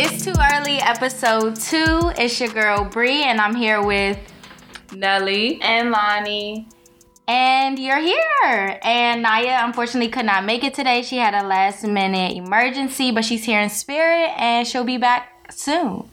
[0.00, 2.12] It's too early, episode two.
[2.16, 4.16] It's your girl Bree, and I'm here with
[4.92, 6.68] Nelly and Lonnie.
[7.26, 8.78] And you're here.
[8.84, 11.02] And Naya unfortunately could not make it today.
[11.02, 15.50] She had a last minute emergency, but she's here in spirit and she'll be back
[15.50, 16.08] soon.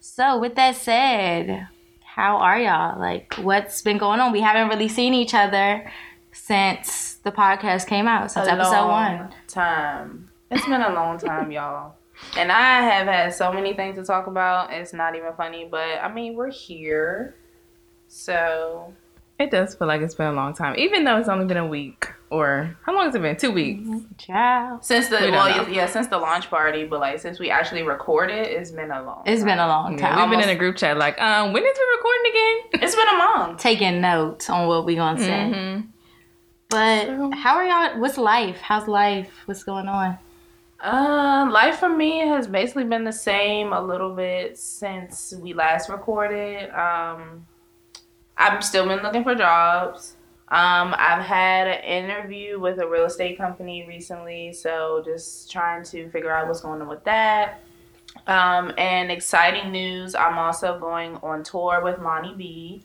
[0.00, 1.68] So, with that said,
[2.04, 2.98] how are y'all?
[2.98, 4.32] Like, what's been going on?
[4.32, 5.88] We haven't really seen each other
[6.32, 9.32] since the podcast came out, since a episode one.
[9.46, 10.28] Time.
[10.50, 11.94] It's been a long time, y'all.
[12.36, 14.72] And I have had so many things to talk about.
[14.72, 17.36] It's not even funny, but I mean, we're here.
[18.08, 18.94] So
[19.38, 21.66] it does feel like it's been a long time, even though it's only been a
[21.66, 22.08] week.
[22.30, 23.36] Or how long has it been?
[23.36, 23.86] Two weeks.
[24.16, 24.78] Ciao.
[24.80, 28.70] Since the well, yeah, since the launch party, but like since we actually recorded, it's
[28.70, 29.22] been a long.
[29.26, 29.48] It's time.
[29.48, 29.98] been a long time.
[29.98, 32.82] Yeah, we've Almost, been in a group chat like, um, when is we recording again?
[32.82, 33.60] It's been a month.
[33.60, 35.28] Taking notes on what we gonna say.
[35.28, 35.88] Mm-hmm.
[36.70, 38.00] But so, how are y'all?
[38.00, 38.60] What's life?
[38.62, 39.30] How's life?
[39.44, 40.16] What's going on?
[40.82, 45.88] Uh, life for me has basically been the same a little bit since we last
[45.88, 46.70] recorded.
[46.70, 47.46] Um,
[48.36, 50.16] I've still been looking for jobs.
[50.48, 56.10] Um, I've had an interview with a real estate company recently, so just trying to
[56.10, 57.62] figure out what's going on with that.
[58.26, 62.82] Um, and exciting news, I'm also going on tour with Lonnie B.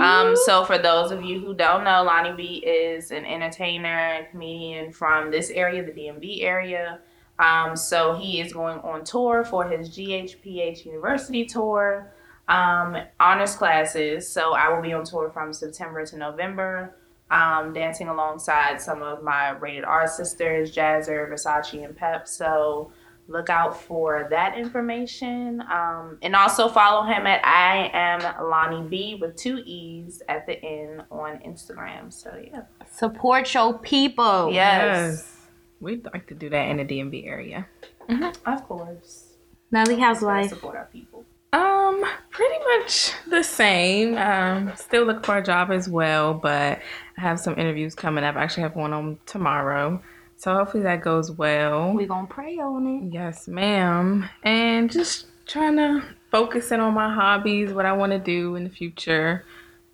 [0.00, 4.30] Um, so for those of you who don't know, Lonnie B is an entertainer and
[4.30, 7.00] comedian from this area, the DMV area.
[7.38, 12.12] Um, so he is going on tour for his GHPH University tour
[12.48, 14.28] um, honors classes.
[14.28, 16.96] So I will be on tour from September to November,
[17.30, 22.28] um, dancing alongside some of my rated R sisters, Jazzer, Versace, and Pep.
[22.28, 22.92] So
[23.28, 25.62] look out for that information.
[25.62, 30.62] Um, and also follow him at I am Lonnie B with two E's at the
[30.64, 32.12] end on Instagram.
[32.12, 32.62] So yeah.
[32.90, 34.52] Support your people.
[34.52, 34.82] Yes.
[34.82, 35.38] yes.
[35.80, 37.66] We'd like to do that in the DMV area.
[38.08, 38.48] Mm-hmm.
[38.48, 39.34] Of course.
[39.70, 40.50] Nelly, how's life?
[40.50, 41.24] Support our people.
[41.52, 44.16] Um, pretty much the same.
[44.16, 46.80] Um, still looking for a job as well, but
[47.18, 48.36] I have some interviews coming up.
[48.36, 50.02] I actually have one on tomorrow.
[50.42, 51.92] So hopefully that goes well.
[51.92, 53.14] We're gonna pray on it.
[53.14, 54.28] Yes, ma'am.
[54.42, 58.64] And just trying to focus in on my hobbies, what I want to do in
[58.64, 59.44] the future.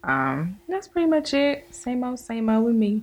[0.02, 1.66] Um, that's pretty much it.
[1.74, 3.02] Same old, same old with me.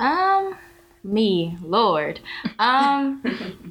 [0.00, 0.56] Um,
[1.04, 2.18] me, Lord.
[2.58, 3.22] Um,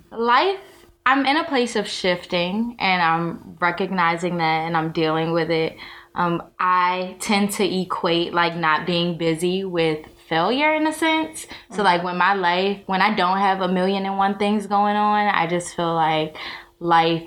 [0.10, 0.62] life
[1.06, 5.76] I'm in a place of shifting and I'm recognizing that and I'm dealing with it.
[6.16, 11.48] Um, I tend to equate like not being busy with failure in a sense.
[11.72, 14.96] So like when my life, when I don't have a million and one things going
[14.96, 16.38] on, I just feel like
[16.80, 17.24] life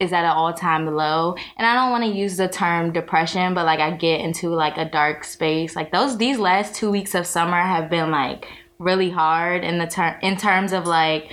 [0.00, 3.66] is at an all-time low and i don't want to use the term depression but
[3.66, 7.26] like i get into like a dark space like those these last two weeks of
[7.26, 8.46] summer have been like
[8.78, 11.30] really hard in the term in terms of like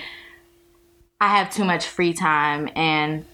[1.22, 3.26] I have too much free time and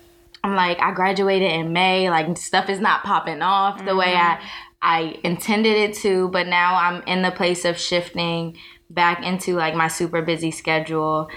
[0.43, 3.97] I'm like I graduated in May like stuff is not popping off the mm-hmm.
[3.97, 4.47] way I mm-hmm.
[4.81, 8.57] I intended it to but now I'm in the place of shifting
[8.89, 11.29] back into like my super busy schedule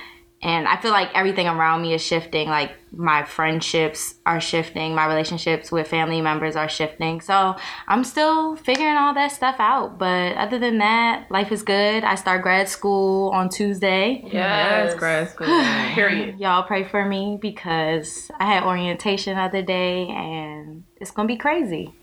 [0.45, 2.51] and I feel like everything around me is shifting.
[2.51, 7.23] Like my friendships are shifting, my relationships with family members are shifting.
[7.23, 7.57] So
[7.89, 9.99] I'm still figuring all that stuff out.
[9.99, 12.05] But other than that, life is good.
[12.05, 14.21] I start grad school on Tuesday.
[14.25, 15.47] Yes, yes grad school.
[15.95, 16.39] Period.
[16.39, 21.39] Y'all pray for me because I had orientation the other day and it's gonna be
[21.39, 21.95] crazy.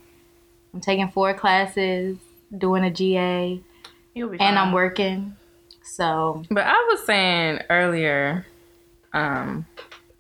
[0.74, 2.18] I'm taking four classes,
[2.58, 3.62] doing a GA,
[4.16, 5.36] and I'm working.
[5.84, 8.46] So, but I was saying earlier
[9.14, 9.66] um,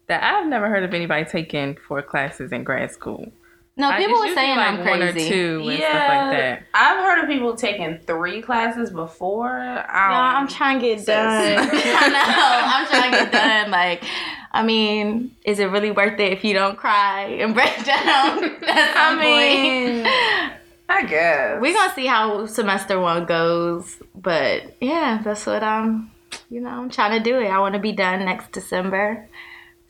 [0.08, 3.32] that I've never heard of anybody taking four classes in grad school.
[3.78, 4.90] No, people were saying like I'm crazy.
[4.90, 6.64] One or two and yeah, stuff like that.
[6.74, 9.60] I've heard of people taking three classes before.
[9.60, 11.70] Um, I'm trying to get done.
[11.72, 12.62] I know.
[12.66, 13.72] I'm trying to get done.
[13.72, 14.04] Like,
[14.52, 18.58] I mean, is it really worth it if you don't cry and break down?
[18.62, 20.06] I mean,
[20.90, 21.62] I guess.
[21.62, 23.96] We're gonna see how semester one goes.
[24.14, 26.12] But yeah, that's what I'm
[26.50, 27.48] you know, I'm trying to do it.
[27.48, 29.30] I wanna be done next December.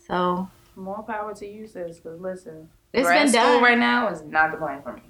[0.07, 2.69] So more power to you, sis, because listen.
[2.93, 3.63] It's grad been done.
[3.63, 5.01] right now is not the plan for me.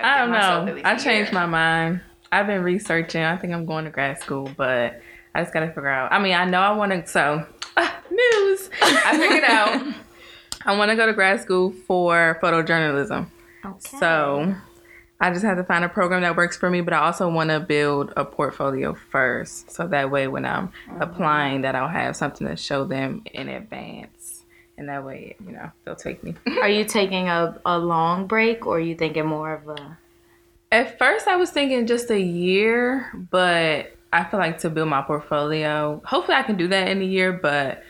[0.00, 0.80] I don't know.
[0.84, 2.00] I changed my mind.
[2.32, 3.22] I've been researching.
[3.22, 5.00] I think I'm going to grad school, but
[5.34, 6.12] I just got to figure out.
[6.12, 7.06] I mean, I know I want to.
[7.06, 7.44] So,
[7.76, 8.70] uh, news.
[8.82, 9.94] I figured out.
[10.64, 13.28] I want to go to grad school for photojournalism.
[13.64, 13.98] Okay.
[13.98, 14.54] So
[15.20, 17.50] I just have to find a program that works for me, but I also want
[17.50, 19.70] to build a portfolio first.
[19.70, 21.02] So that way, when I'm mm-hmm.
[21.02, 24.19] applying, that I'll have something to show them in advance.
[24.80, 26.34] And that way, you know, they'll take me.
[26.62, 29.98] are you taking a, a long break or are you thinking more of a.
[30.72, 35.02] At first, I was thinking just a year, but I feel like to build my
[35.02, 36.00] portfolio.
[36.06, 37.84] Hopefully, I can do that in a year, but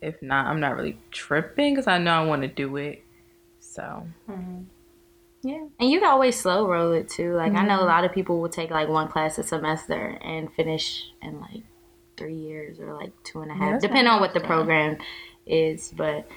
[0.00, 3.02] if not, I'm not really tripping because I know I want to do it.
[3.58, 4.62] So mm-hmm.
[5.42, 5.66] Yeah.
[5.80, 7.34] And you can always slow roll it too.
[7.34, 7.86] Like I know a mm-hmm.
[7.88, 11.64] lot of people will take like one class a semester and finish in like
[12.16, 14.96] three years or like two and a half, that's depending on what the program
[15.46, 15.92] is.
[15.96, 16.28] But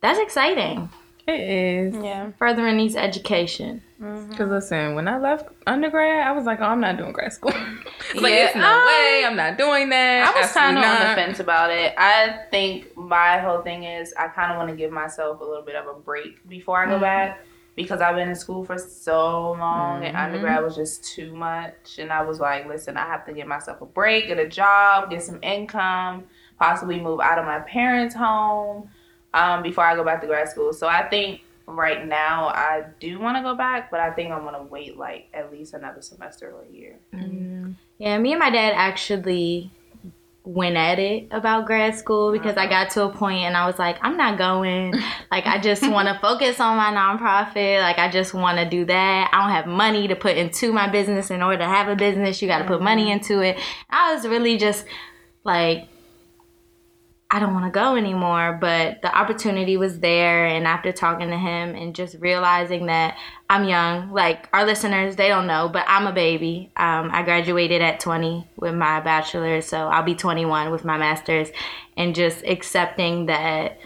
[0.00, 0.88] that's exciting.
[1.26, 1.94] it is.
[1.94, 2.30] Yeah.
[2.38, 3.82] Furthering these education.
[3.98, 7.52] Because listen, when I left undergrad, I was like, oh, I'm not doing grad school.
[8.10, 9.24] it's like, Yeah, it's no um, way.
[9.26, 10.34] I'm not doing that.
[10.34, 11.92] I was kind of on the fence about it.
[11.98, 15.62] I think my whole thing is I kind of want to give myself a little
[15.62, 17.40] bit of a break before I go back
[17.76, 20.24] because I've been in school for so long and Mhm.
[20.24, 21.98] undergrad was just too much.
[21.98, 25.10] And I was like, listen, I have to give myself a break, get a job,
[25.10, 26.24] get some income,
[26.60, 28.88] possibly move out of my parents' home
[29.34, 30.72] um, before I go back to grad school.
[30.72, 34.42] So I think right now I do want to go back, but I think I'm
[34.42, 36.96] going to wait like at least another semester or a year.
[37.14, 37.72] Mm-hmm.
[37.98, 39.72] Yeah, me and my dad actually
[40.42, 42.84] went at it about grad school because I uh-huh.
[42.84, 44.94] got to a point and I was like, I'm not going.
[45.30, 47.80] Like, I just want to focus on my nonprofit.
[47.80, 49.30] Like, I just want to do that.
[49.32, 51.30] I don't have money to put into my business.
[51.30, 53.12] In order to have a business, you got to put money mm-hmm.
[53.12, 53.58] into it.
[53.88, 54.84] I was really just
[55.44, 55.89] like,
[57.32, 58.58] I don't want to go anymore.
[58.60, 60.46] But the opportunity was there.
[60.46, 63.16] And after talking to him and just realizing that
[63.48, 66.72] I'm young, like our listeners, they don't know, but I'm a baby.
[66.76, 71.50] Um, I graduated at 20 with my bachelor's, so I'll be 21 with my master's.
[71.96, 73.78] And just accepting that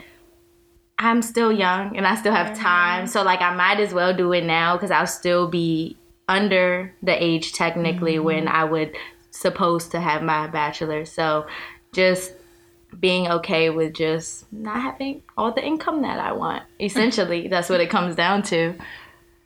[0.98, 3.06] I'm still young and I still have time.
[3.06, 5.96] So, like, I might as well do it now because I'll still be
[6.28, 8.96] under the age technically when I would
[9.30, 11.10] supposed to have my bachelor's.
[11.10, 11.46] So,
[11.92, 12.32] just
[13.00, 16.62] being okay with just not having all the income that I want.
[16.80, 18.74] Essentially, that's what it comes down to.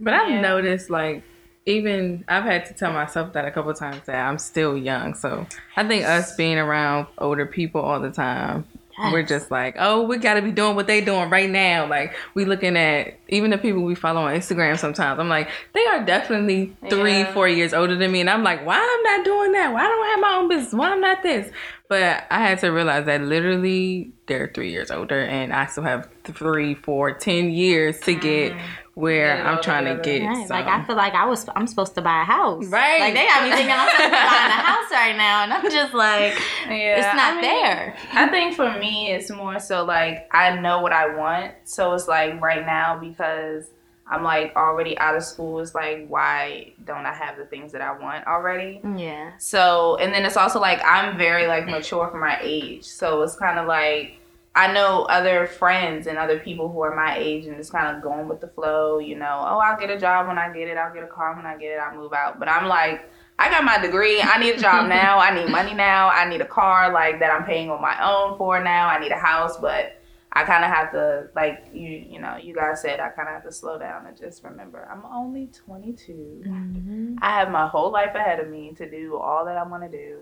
[0.00, 0.40] But I've Yeah.
[0.40, 1.22] noticed, like,
[1.66, 5.14] even I've had to tell myself that a couple times that I'm still young.
[5.14, 5.46] So
[5.76, 8.64] I think us being around older people all the time,
[9.12, 11.86] we're just like, oh, we got to be doing what they're doing right now.
[11.86, 14.76] Like we looking at even the people we follow on Instagram.
[14.78, 17.32] Sometimes I'm like, they are definitely three, Yeah.
[17.34, 19.72] four years older than me, and I'm like, why I'm not doing that?
[19.72, 20.72] Why don't I have my own business?
[20.74, 21.52] Why I'm not this?
[21.88, 26.08] But I had to realize that literally they're three years older, and I still have
[26.24, 28.60] three, four, ten years to get mm.
[28.92, 30.22] where Get I'm trying to get.
[30.22, 30.52] Right, so.
[30.52, 32.66] Like I feel like I was I'm supposed to buy a house.
[32.66, 33.00] Right.
[33.00, 35.70] Like they got me thinking I'm supposed to buying a house right now and I'm
[35.70, 36.34] just like
[36.68, 37.96] Yeah, it's not I mean, there.
[38.12, 41.54] I think for me, it's more so like I know what I want.
[41.64, 43.70] So it's like right now because
[44.10, 45.60] I'm like already out of school.
[45.60, 48.80] It's like why don't I have the things that I want already?
[48.96, 49.32] Yeah.
[49.38, 52.84] So and then it's also like I'm very like mature for my age.
[52.84, 54.18] So it's kind of like
[54.54, 58.02] I know other friends and other people who are my age and just kind of
[58.02, 58.98] going with the flow.
[58.98, 60.76] You know, oh I'll get a job when I get it.
[60.76, 61.78] I'll get a car when I get it.
[61.78, 62.38] I'll move out.
[62.38, 63.10] But I'm like.
[63.40, 64.20] I got my degree.
[64.20, 65.20] I need a job now.
[65.20, 66.08] I need money now.
[66.08, 68.88] I need a car like that I'm paying on my own for now.
[68.88, 69.97] I need a house, but
[70.32, 73.34] I kind of have to like you you know, you guys said I kind of
[73.34, 76.44] have to slow down and just remember I'm only 22.
[76.46, 77.16] Mm-hmm.
[77.22, 79.88] I have my whole life ahead of me to do all that I want to
[79.88, 80.18] do.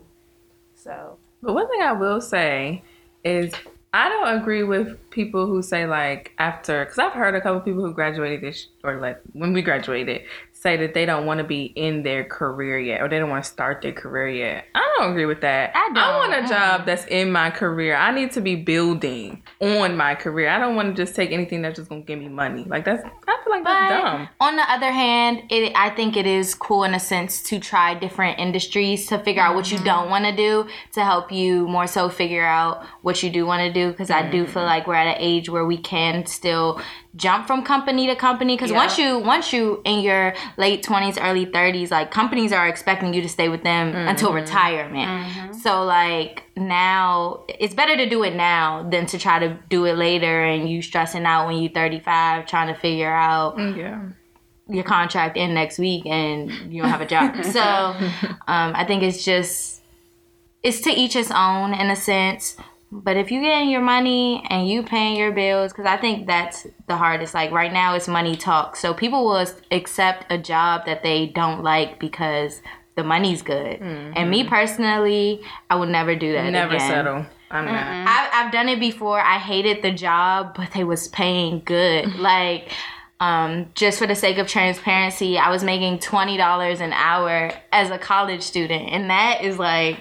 [0.75, 2.82] So, But one thing I will say
[3.25, 3.53] is
[3.93, 7.83] I don't agree with people who say like after because I've heard a couple people
[7.83, 10.23] who graduated this or like when we graduated
[10.61, 13.45] say that they don't want to be in their career yet or they don't want
[13.45, 14.65] to start their career yet.
[14.75, 15.73] I don't agree with that.
[15.75, 16.31] I don't.
[16.31, 17.95] want a job that's in my career.
[17.95, 20.49] I need to be building on my career.
[20.49, 22.65] I don't want to just take anything that's just gonna give me money.
[22.65, 24.29] Like that's I feel like that's dumb.
[24.41, 27.95] on the other hand, it I think it is cool in a sense to try
[27.95, 29.87] different industries to figure out what you mm-hmm.
[29.87, 33.61] don't want to do to help you more so figure out what you do want
[33.61, 34.67] to do because I do feel mm-hmm.
[34.67, 36.81] like we're at an age where we can still
[37.16, 38.76] jump from company to company because Yeah.
[38.76, 43.23] once you once you in your late 20s early 30s like companies are expecting you
[43.23, 48.87] to stay with them until retirement so like now it's better to do it now
[48.90, 52.68] than to try to do it later and you stressing out when you're 35 trying
[52.73, 54.00] to figure out Yeah.
[54.68, 57.44] your contract in next week and you don't have a job.
[57.56, 57.61] so
[58.49, 59.80] um, I think it's just
[60.62, 62.56] it's to each his own in a sense.
[62.93, 66.66] But if you getting your money and you paying your bills, because I think that's
[66.87, 67.35] the hardest.
[67.35, 68.76] Like right now, it's money talk.
[68.76, 72.62] So people will accept a job that they don't like because
[72.97, 73.81] the money's good.
[73.81, 76.50] And me personally, I would never do that.
[76.50, 76.88] Never again.
[76.88, 77.26] settle.
[77.50, 78.09] I'm not.
[78.09, 79.21] I've, I've done it before.
[79.21, 82.16] I hated the job, but they was paying good.
[82.19, 82.73] like,
[83.21, 87.90] um, just for the sake of transparency, I was making twenty dollars an hour as
[87.90, 89.99] a college student, and that is like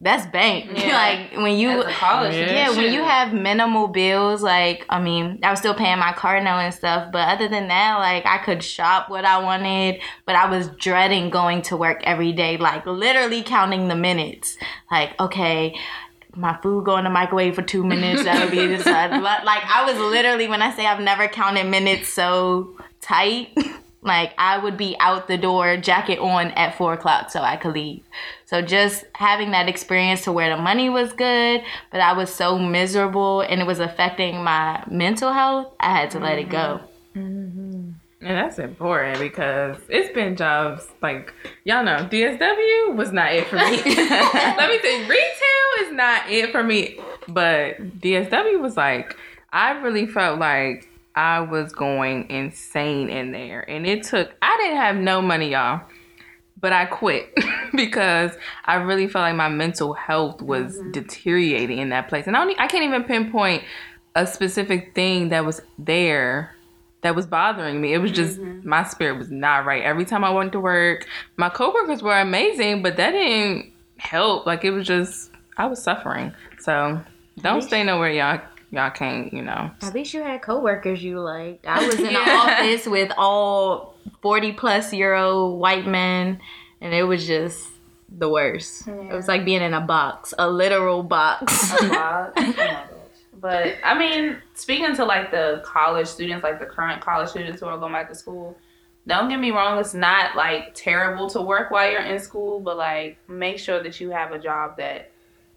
[0.00, 0.70] that's bank.
[0.78, 0.92] Yeah.
[0.92, 2.52] like when you college Yeah.
[2.52, 6.40] yeah, when you have minimal bills, like I mean, I was still paying my car
[6.40, 10.36] note and stuff, but other than that, like I could shop what I wanted, but
[10.36, 14.56] I was dreading going to work every day, like literally counting the minutes.
[14.90, 15.76] Like, okay,
[16.36, 18.86] my food go in the microwave for two minutes, that'll be this.
[18.86, 23.48] Like I was literally when I say I've never counted minutes so tight.
[24.00, 27.74] Like I would be out the door, jacket on at four o'clock, so I could
[27.74, 28.02] leave.
[28.44, 32.58] So just having that experience to where the money was good, but I was so
[32.58, 36.80] miserable and it was affecting my mental health, I had to let it go.
[37.16, 37.90] Mm-hmm.
[38.20, 41.32] And that's important because it's been jobs like
[41.64, 43.62] y'all know DSW was not it for me.
[43.84, 49.16] Let me say retail is not it for me, but DSW was like
[49.52, 50.87] I really felt like
[51.18, 55.80] I was going insane in there, and it took I didn't have no money, y'all,
[56.60, 57.34] but I quit
[57.74, 58.30] because
[58.64, 60.92] I really felt like my mental health was mm-hmm.
[60.92, 63.64] deteriorating in that place, and I don't I can't even pinpoint
[64.14, 66.54] a specific thing that was there
[67.00, 67.94] that was bothering me.
[67.94, 68.68] It was just mm-hmm.
[68.68, 69.82] my spirit was not right.
[69.82, 74.46] Every time I went to work, my coworkers were amazing, but that didn't help.
[74.46, 76.32] Like it was just I was suffering.
[76.60, 77.00] So
[77.40, 79.70] don't stay nowhere y'all y'all can't, you know.
[79.82, 81.66] At least you had coworkers you liked.
[81.66, 82.46] I was in the Yeah.
[82.60, 86.40] office with all forty plus year old white men,
[86.80, 87.68] and it was just
[88.10, 88.88] the worst.
[88.88, 91.72] It was like being in a box, a literal box.
[91.82, 92.32] Wow.
[92.36, 92.84] Oh.
[93.40, 97.66] But I mean, speaking to like the college students, like the current college students who
[97.68, 98.58] are going back to school,
[99.06, 102.76] don't get me wrong, it's not like terrible to work while you're in school, but
[102.76, 105.12] like make sure that you have a job that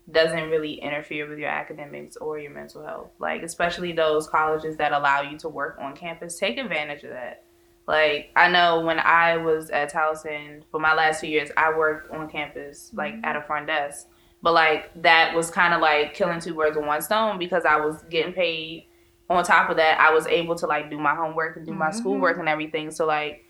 [0.09, 3.11] doesn't really interfere with your academics or your mental health.
[3.19, 7.43] Like especially those colleges that allow you to work on campus, take advantage of that.
[7.87, 12.11] Like I know when I was at Towson for my last two years, I worked
[12.11, 14.07] on campus, like at a front desk.
[14.41, 17.77] But like that was kind of like killing two birds with one stone because I
[17.77, 18.87] was getting paid.
[19.29, 21.91] On top of that, I was able to like do my homework and do my
[21.91, 22.91] schoolwork and everything.
[22.91, 23.45] So like,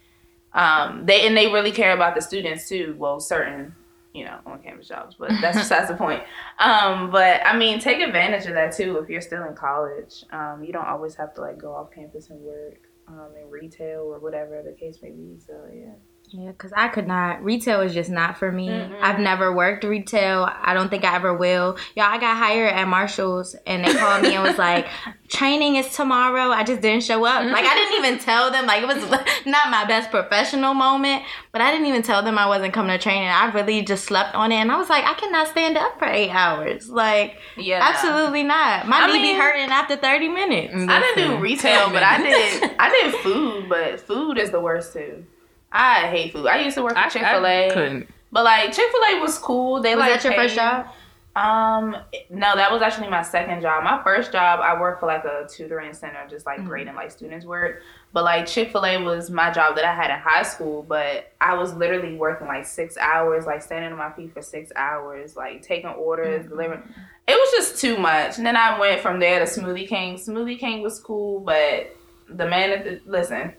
[0.53, 2.95] um, they and they really care about the students too.
[2.99, 3.73] Well, certain
[4.13, 6.23] you know on campus jobs, but that's besides the point.
[6.59, 10.23] Um, but I mean, take advantage of that too if you're still in college.
[10.31, 14.01] Um, you don't always have to like go off campus and work um, in retail
[14.01, 15.37] or whatever the case may be.
[15.39, 15.93] So yeah.
[16.33, 17.43] Yeah, because I could not.
[17.43, 18.69] Retail is just not for me.
[18.69, 19.01] Mm-mm.
[19.01, 20.49] I've never worked retail.
[20.61, 21.77] I don't think I ever will.
[21.95, 24.87] Y'all, I got hired at Marshall's and they called me and was like,
[25.27, 26.49] training is tomorrow.
[26.51, 27.43] I just didn't show up.
[27.43, 28.65] Like, I didn't even tell them.
[28.65, 29.09] Like, it was
[29.45, 33.01] not my best professional moment, but I didn't even tell them I wasn't coming to
[33.01, 33.27] training.
[33.27, 34.55] I really just slept on it.
[34.55, 36.89] And I was like, I cannot stand up for eight hours.
[36.89, 38.87] Like, Yeah, absolutely not.
[38.87, 40.73] My I knee be hurting after 30 minutes.
[40.87, 42.71] I didn't do retail, but I did.
[42.79, 45.25] I did food, but food is the worst too.
[45.71, 46.47] I hate food.
[46.47, 48.09] I used to work at Chick Fil A, couldn't.
[48.31, 49.81] but like Chick Fil A was cool.
[49.81, 50.87] They Was like that your first job?
[51.33, 51.95] Um,
[52.29, 53.85] no, that was actually my second job.
[53.85, 56.65] My first job, I worked for like a tutoring center, just like Mhm.
[56.67, 57.83] grading like students' work.
[58.11, 60.83] But like Chick Fil A was my job that I had in high school.
[60.83, 64.73] But I was literally working like six hours, like standing on my feet for six
[64.75, 66.83] hours, like taking orders, delivering.
[67.29, 68.35] It was just too much.
[68.37, 70.15] And then I went from there to Smoothie King.
[70.17, 71.95] Smoothie King was cool, but
[72.27, 73.53] the man at the listen.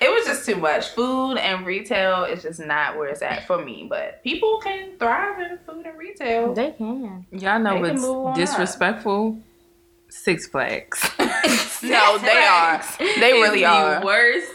[0.00, 0.88] It was just too much.
[0.88, 3.86] Food and retail is just not where it's at for me.
[3.88, 6.54] But people can thrive in food and retail.
[6.54, 7.26] They can.
[7.30, 8.58] Y'all know They can move on what's up.
[8.58, 9.38] disrespectful?
[10.08, 11.02] Six Flags.
[11.82, 12.82] No, they are.
[12.98, 14.00] They really It's are.
[14.00, 14.50] The worst.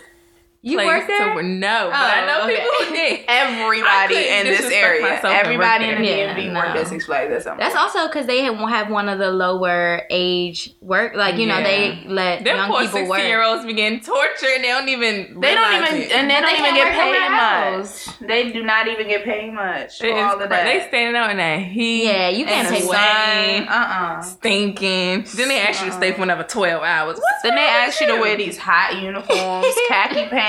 [0.61, 1.29] You place worked there?
[1.29, 1.45] To, work.
[1.45, 2.55] no, but I Oh, know okay.
[2.57, 3.25] people who did.
[3.29, 6.35] Everybody in this area, everybody in the there.
[6.35, 6.81] DMV Yeah, worked no.
[6.81, 7.85] at Six Flags at some That's point.
[7.85, 11.15] also because they have have one of the lower age work.
[11.15, 13.21] Like you know, they let Them young poor people sixteen work.
[13.23, 15.39] year olds begin getting tortured and they don't even.
[15.39, 16.11] They don't even, it.
[16.11, 18.19] and they But don't they even get paid in much.
[18.19, 20.63] They do not even get paid much for It is all of that.
[20.65, 22.03] They standing out in that heat.
[22.03, 23.57] Yeah, you can't and take the that.
[23.59, 25.25] sun, Uh uh Stinking.
[25.37, 27.17] Then they ask you to stay for another twelve hours.
[27.17, 30.48] What's Then they ask you to wear these hot uniforms, khaki pants,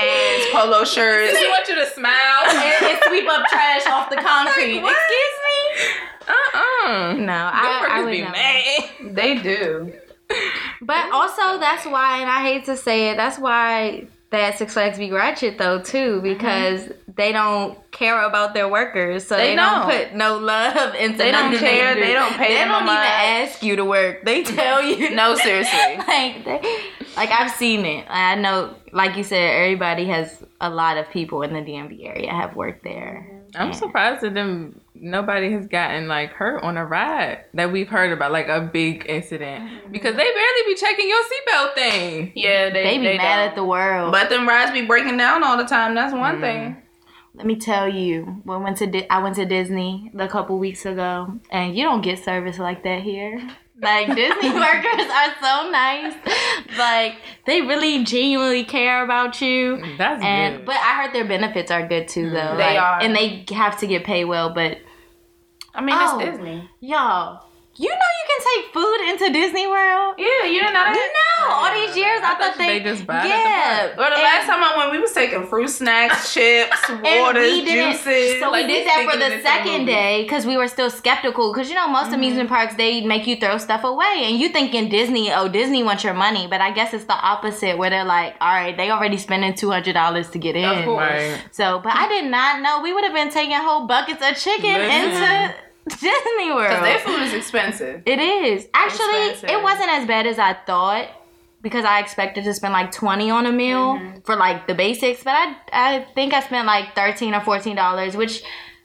[0.51, 1.33] polo shirts.
[1.33, 2.43] They want you to smile.
[2.49, 4.81] and, and sweep up trash off the concrete.
[4.81, 4.95] Like?
[4.95, 7.13] Excuse Uh-uh.
[7.15, 7.25] me.
[7.25, 8.31] No, I, I would be never.
[8.31, 9.15] mad.
[9.15, 9.93] They do.
[10.81, 14.97] But also, that's why, and I hate to say it, that's why that Six Flags
[14.97, 16.21] be ratchet though too, uh-huh.
[16.21, 19.87] because they don't care about their workers, so They they, don't.
[19.89, 19.91] don't.
[20.07, 21.17] put no love into.
[21.17, 21.95] They don't care.
[21.95, 21.99] do.
[22.01, 23.07] They don't pay They don't even much.
[23.09, 24.23] ask you to work.
[24.23, 25.09] They tell you.
[25.13, 25.97] No, seriously.
[25.97, 26.79] like, they,
[27.15, 28.05] like I've seen it.
[28.09, 32.31] I know, like you said, everybody has a lot of people in the DMV area
[32.31, 33.37] have worked there.
[33.55, 33.73] I'm Yeah.
[33.73, 38.31] surprised that them nobody has gotten like hurt on a ride that we've heard about,
[38.31, 39.91] like a big incident.
[39.91, 42.31] Because they barely be checking your seatbelt thing.
[42.35, 43.49] Yeah, they, They be mad don't.
[43.49, 44.11] at the world.
[44.13, 45.95] But them rides be breaking down all the time.
[45.95, 46.41] That's one Mm.
[46.41, 46.77] thing.
[47.33, 50.59] let me tell you, when I went to Di- I went to Disney a couple
[50.59, 53.41] weeks ago, and you don't get service like that here.
[53.81, 56.13] Like Disney workers are so nice.
[56.77, 59.81] Like they really genuinely care about you.
[59.97, 60.65] That's And good.
[60.67, 62.37] but I heard their benefits are good too, though.
[62.37, 62.57] Mm.
[62.57, 63.01] They Like, are.
[63.01, 64.53] and they have to get paid well.
[64.53, 64.77] But
[65.73, 66.19] I mean, Oh.
[66.19, 66.69] it's Disney.
[66.79, 67.45] y'all,
[67.77, 70.15] you know you can take food into Disney World.
[70.17, 71.13] Yeah, you didn't know that.
[71.39, 73.29] No, all these years I, I thought thought they, they just buy it at the
[73.29, 73.87] yeah.
[73.87, 73.97] park.
[73.97, 77.43] Well, the And- last time I went, we was taking fruit snacks, chips, And waters,
[77.43, 78.39] we didn't- juices.
[78.39, 79.85] So Like, we did that for the second movie.
[79.85, 81.51] day because we were still skeptical.
[81.53, 82.15] Because you know most mm-hmm.
[82.15, 85.81] amusement parks they make you throw stuff away, and you think in Disney, oh Disney
[85.83, 88.91] wants your money, but I guess it's the opposite where they're like, all right, they
[88.91, 90.65] already spending two hundred dollars to get in.
[90.65, 91.09] Of course.
[91.09, 91.41] right.
[91.51, 94.73] So, but I did not know we would have been taking whole buckets of chicken
[94.73, 95.11] Listen.
[95.13, 95.55] into
[95.89, 96.69] Disney World.
[96.69, 98.03] Because their food is expensive.
[98.05, 98.67] It is.
[98.73, 99.49] Actually, Expensive.
[99.49, 101.07] it wasn't as bad as I thought
[101.61, 104.21] because I expected to spend like 20 on a meal Mm-hmm.
[104.21, 108.15] for like the basics, but I I think I spent like 13 or 14 dollars,
[108.15, 108.43] which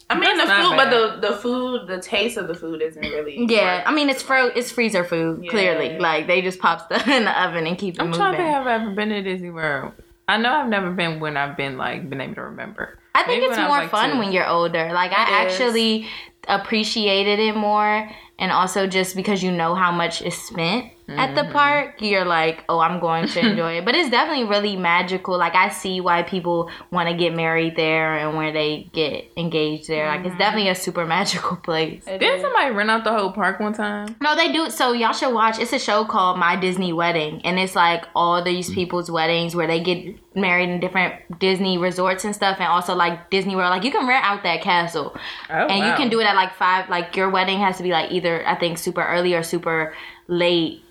[0.09, 2.81] I mean, the That's not food, but the, the food, the taste of the food
[2.81, 3.45] isn't really.
[3.49, 5.50] yeah, worth I mean it's fro it's freezer food, Yeah.
[5.50, 5.99] clearly.
[5.99, 8.19] Like they just pop stuff in the oven and keep it I'm moving.
[8.21, 9.93] trying to think if I've ever been to Disney World.
[10.29, 12.99] I know I've never been when I've been like been able to remember.
[13.15, 14.19] I think Maybe it's when was, more like, fun two.
[14.19, 14.93] when you're older.
[14.93, 15.53] Like I It is.
[15.55, 16.07] actually
[16.49, 21.35] appreciated it more and also just because you know how much is spent at Mm-hmm.
[21.37, 25.38] the park, you're like, "Oh, I'm going to enjoy it." But it's definitely really magical.
[25.38, 29.87] Like I see why people want to get married there and where they get engaged
[29.87, 30.09] there.
[30.09, 30.29] Like Mm-hmm.
[30.31, 32.03] it's definitely a super magical place.
[32.09, 32.43] It Didn't is.
[32.43, 34.17] somebody rent out the whole park one time?
[34.21, 34.69] No, they do.
[34.69, 35.61] So y'all should watch.
[35.61, 39.69] It's a show called My Disney Wedding, and it's like all these people's weddings where
[39.69, 43.71] they get married in different Disney resorts and stuff, and also like Disney World.
[43.71, 45.16] Like you can rent out that castle,
[45.50, 46.88] Oh, and you can do it at like five.
[46.88, 49.95] Like your wedding has to be like either I think super early or super
[50.28, 50.83] late,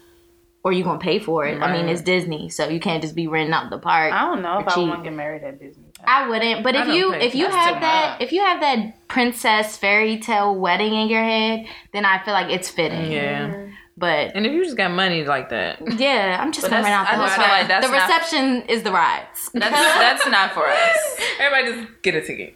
[0.64, 1.62] or you gonna pay for it.
[1.62, 4.12] I mean, it's Disney, so you can't just be renting out the park.
[4.12, 5.84] I don't know if For I want to get married at Disney.
[6.08, 10.18] I wouldn't, but if you if you have that if you have that princess fairy
[10.20, 13.12] tale wedding in your head, then I feel like it's fitting.
[13.12, 13.68] Yeah.
[13.98, 16.94] But And if you just got money like that, Yeah, I'm just But gonna rent
[16.94, 19.35] out the I whole just feel like that's the not- reception is the rides.
[19.60, 21.20] That's that's not for us.
[21.40, 22.56] everybody just get a ticket.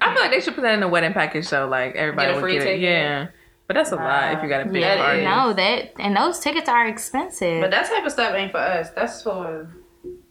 [0.00, 1.66] I feel like they should put that in the wedding package though.
[1.68, 2.74] Like everybody Get a would get ticket?
[2.76, 2.80] it.
[2.80, 3.26] Yeah.
[3.66, 5.24] But that's a lot if you got a big Yeah, party.
[5.24, 7.60] no, that and those tickets are expensive.
[7.60, 8.90] But that type of stuff ain't for us.
[8.90, 9.68] That's for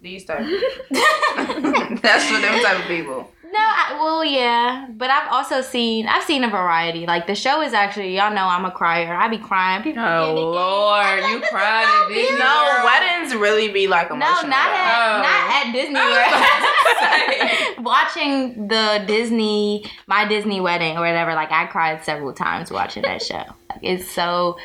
[0.02, 0.40] these type.
[0.90, 3.32] that's for them type of people.
[3.52, 7.06] No, I, well, yeah, but I've also seen I've seen a variety.
[7.06, 9.14] Like the show is actually y'all know I'm a crier.
[9.14, 9.82] I be crying.
[9.84, 10.34] People Oh.
[10.36, 12.46] Lord, like, you this cried at Disney beautiful.
[12.46, 14.30] No, weddings really be like emotional.
[14.30, 14.50] No, emotional.
[14.50, 15.22] not at Oh.
[15.24, 16.00] not at Disney
[17.80, 17.86] World.
[17.86, 21.34] watching the Disney my Disney wedding or whatever.
[21.34, 23.44] Like I cried several times watching that show.
[23.70, 24.58] Like, it's so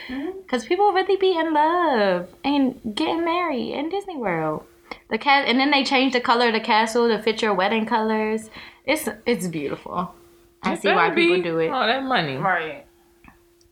[0.43, 4.65] because people really be in love and getting married in Disney World.
[5.11, 7.87] The cat and then they changed the color of the castle to fit your wedding
[7.87, 8.51] colors.
[8.85, 10.15] It's it's beautiful.
[10.63, 11.69] I It see why better people do it.
[11.69, 12.37] All that money.
[12.37, 12.87] Right.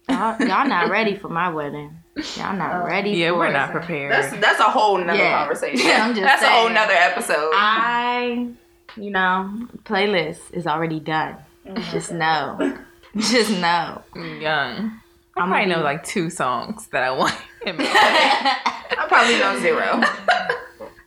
[0.08, 1.96] Y'all, y'all not ready for my wedding.
[2.36, 3.10] Y'all not uh, ready.
[3.10, 3.52] Yeah, for we're it.
[3.52, 4.12] not prepared.
[4.12, 5.38] That's that's a whole nother Yeah.
[5.38, 5.86] conversation.
[5.86, 6.74] Yeah, I'm just that's a whole saying.
[6.74, 7.50] nother episode.
[7.54, 8.48] I,
[8.96, 11.36] you know, playlist is already done.
[11.66, 11.90] Mm-hmm.
[11.92, 12.78] Just know.
[13.16, 14.02] Just know.
[14.14, 15.00] I'm young.
[15.36, 17.34] I I'ma probably know like two songs that I want.
[17.66, 20.02] in my- I probably know zero.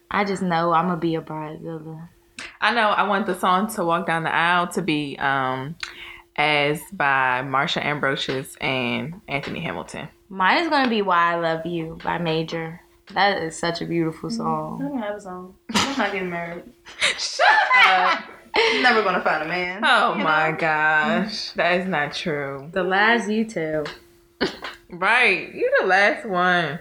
[0.10, 2.10] I just know I'm gonna be a bridezilla.
[2.66, 5.76] I know I want the song to walk down the aisle to be um
[6.36, 10.08] as by Marsha Ambrosius and Anthony Hamilton.
[10.30, 12.82] Mine is gonna be "Why I Love You" by Major.
[13.14, 14.80] That is such a beautiful song.
[14.82, 14.90] I song.
[14.90, 15.56] don't have a song.
[15.76, 16.64] I'm not getting married.
[17.78, 18.22] Uh,
[18.82, 19.84] never gonna find a man.
[19.86, 20.58] Oh my know?
[20.58, 22.70] gosh, that is not true.
[22.72, 23.86] The lies you tell.
[24.90, 26.80] Right, you're the last one.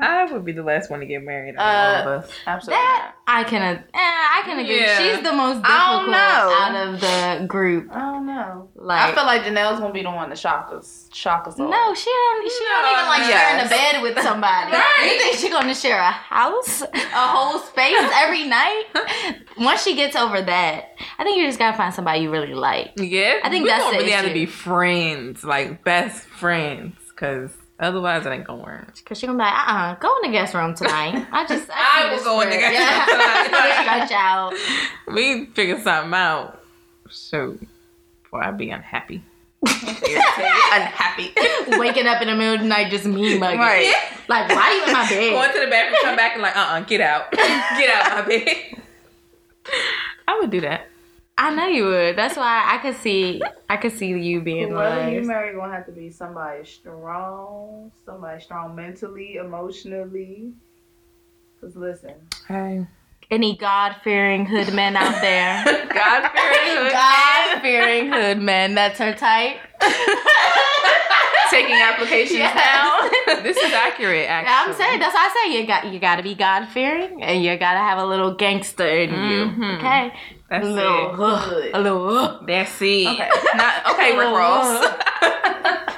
[0.00, 1.56] I would be the last one to get married.
[1.56, 2.30] Out Uh, all of us.
[2.46, 2.80] Absolutely.
[2.82, 4.80] That I can, uh, eh, I can agree.
[4.80, 4.98] Yeah.
[4.98, 6.54] She's the most I don't difficult know.
[6.54, 7.00] out of
[7.40, 7.88] the group.
[7.92, 8.68] I don't know.
[8.76, 11.08] Like, I feel like Janelle's gonna be the one to shock us.
[11.12, 11.68] Shock us all.
[11.68, 12.50] no, she don't.
[12.50, 13.66] She don't even like No, sharing yes.
[13.66, 14.72] a bed with somebody.
[14.72, 15.10] Right.
[15.12, 18.84] You think she's gonna share a house, a whole space every night?
[19.58, 22.92] Once she gets over that, I think you just gotta find somebody you really like.
[22.96, 26.94] Yeah, I think we that's gonna the really have to be friends, like best friends,
[27.10, 28.94] because otherwise it ain't gonna work.
[29.04, 31.26] Cause she gonna be like, uh, uh go in the guest room tonight.
[31.32, 34.06] I just, I, I will to go in the guest room tonight.
[34.06, 34.54] Stretch out.
[35.12, 36.62] We figure something out.
[37.10, 37.58] So,
[38.30, 39.22] boy, I'd be unhappy.
[39.62, 41.32] Unhappy.
[41.78, 43.58] Waking up in the middle of the night, just me mugging.
[43.58, 43.92] Right.
[44.28, 45.30] Like, why are you in my bed?
[45.30, 48.28] Going to the bathroom, come back and like, uh, uh get out, get out my
[48.28, 48.82] bed.
[50.28, 50.88] I would do that.
[51.40, 52.16] I know you would.
[52.16, 55.72] That's why I could see, I could see you being Whoever you the marry gonna
[55.72, 60.52] have to be somebody strong, somebody strong mentally, emotionally.
[61.60, 62.14] Cause listen,
[62.48, 62.86] Hey,
[63.30, 65.62] any God fearing hood men out there.
[65.94, 68.74] God fearing God fearing hood men.
[68.74, 69.58] That's her type.
[71.50, 73.08] taking applications now.
[73.42, 74.28] this is accurate.
[74.28, 77.22] Actually, I'm saying that's why I say you got you got to be God fearing
[77.22, 79.46] and you got to have a little gangster in you.
[79.46, 79.78] Mhm.
[79.78, 80.12] Okay,
[80.48, 81.20] That's a little, it.
[81.20, 82.08] ugh, a little.
[82.08, 82.46] ugh.
[82.46, 83.06] That's it.
[83.06, 84.86] Okay, not okay, Rick Ross.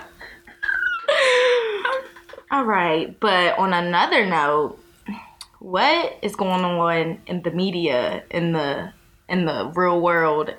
[2.51, 4.77] All right, but on another note,
[5.61, 8.93] what is going on in the media in the
[9.29, 10.53] in the real world?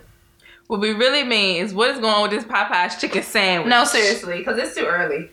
[0.68, 3.70] What we really mean is what is going on with this Popeye's chicken sandwich?
[3.70, 5.30] no, seriously, because it's too early.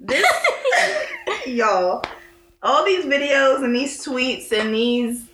[0.00, 0.26] This,
[1.46, 2.02] y'all,
[2.60, 5.27] all these videos and these tweets and these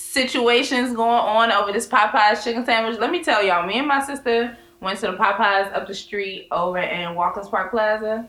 [0.00, 2.98] situations going on over this Popeyes chicken sandwich.
[2.98, 6.48] Let me tell y'all, me and my sister went to the Popeyes up the street
[6.50, 8.28] over in Walker's Park Plaza.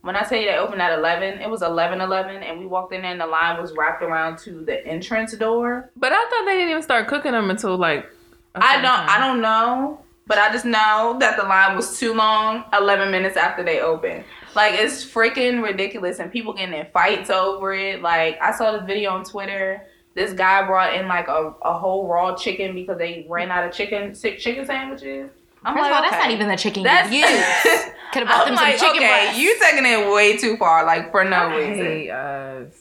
[0.00, 2.92] When I tell you they opened at 11, it was 11 11, and we walked
[2.92, 5.90] in there and the line was wrapped around to the entrance door.
[5.96, 8.10] But I thought they didn't even start cooking them until like.
[8.54, 9.08] I don't, time.
[9.08, 13.36] I don't know, but I just know that the line was too long 11 minutes
[13.36, 14.24] after they opened.
[14.54, 18.02] Like, it's freaking ridiculous, and people getting in fights over it.
[18.02, 19.86] Like, I saw this video on Twitter.
[20.14, 23.72] This guy brought in like a, a whole raw chicken because they ran out of
[23.72, 25.30] chicken sick chicken sandwiches.
[25.64, 27.22] I'm First of all, that's not even the chicken That's you.
[28.12, 29.38] Could have bought them like, some chicken okay, breasts.
[29.38, 32.72] you taking it way too far, like for no reason.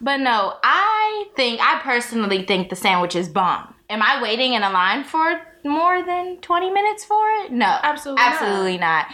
[0.00, 3.74] But no, I think I personally think the sandwich is bomb.
[3.90, 7.52] Am I waiting in a line for more than 20 minutes for it?
[7.52, 7.78] No.
[7.82, 8.32] Absolutely not.
[8.34, 9.06] Absolutely not.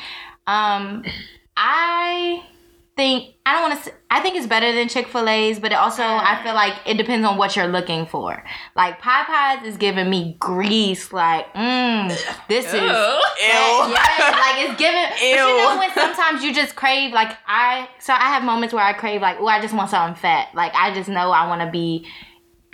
[0.46, 1.04] Um
[1.56, 2.44] I
[2.96, 6.40] think I don't want to I think it's better than Chick-fil-A's, but it also I
[6.42, 8.44] feel like it depends on what you're looking for.
[8.76, 12.08] Like Popeyes is giving me grease like mm
[12.48, 12.80] this is Ew.
[12.80, 13.96] yeah,
[14.38, 15.04] like it's giving.
[15.10, 15.56] But you Ew.
[15.58, 19.20] know when sometimes you just crave like I so I have moments where I crave
[19.20, 20.48] like oh I just want something fat.
[20.54, 22.06] Like I just know I want to be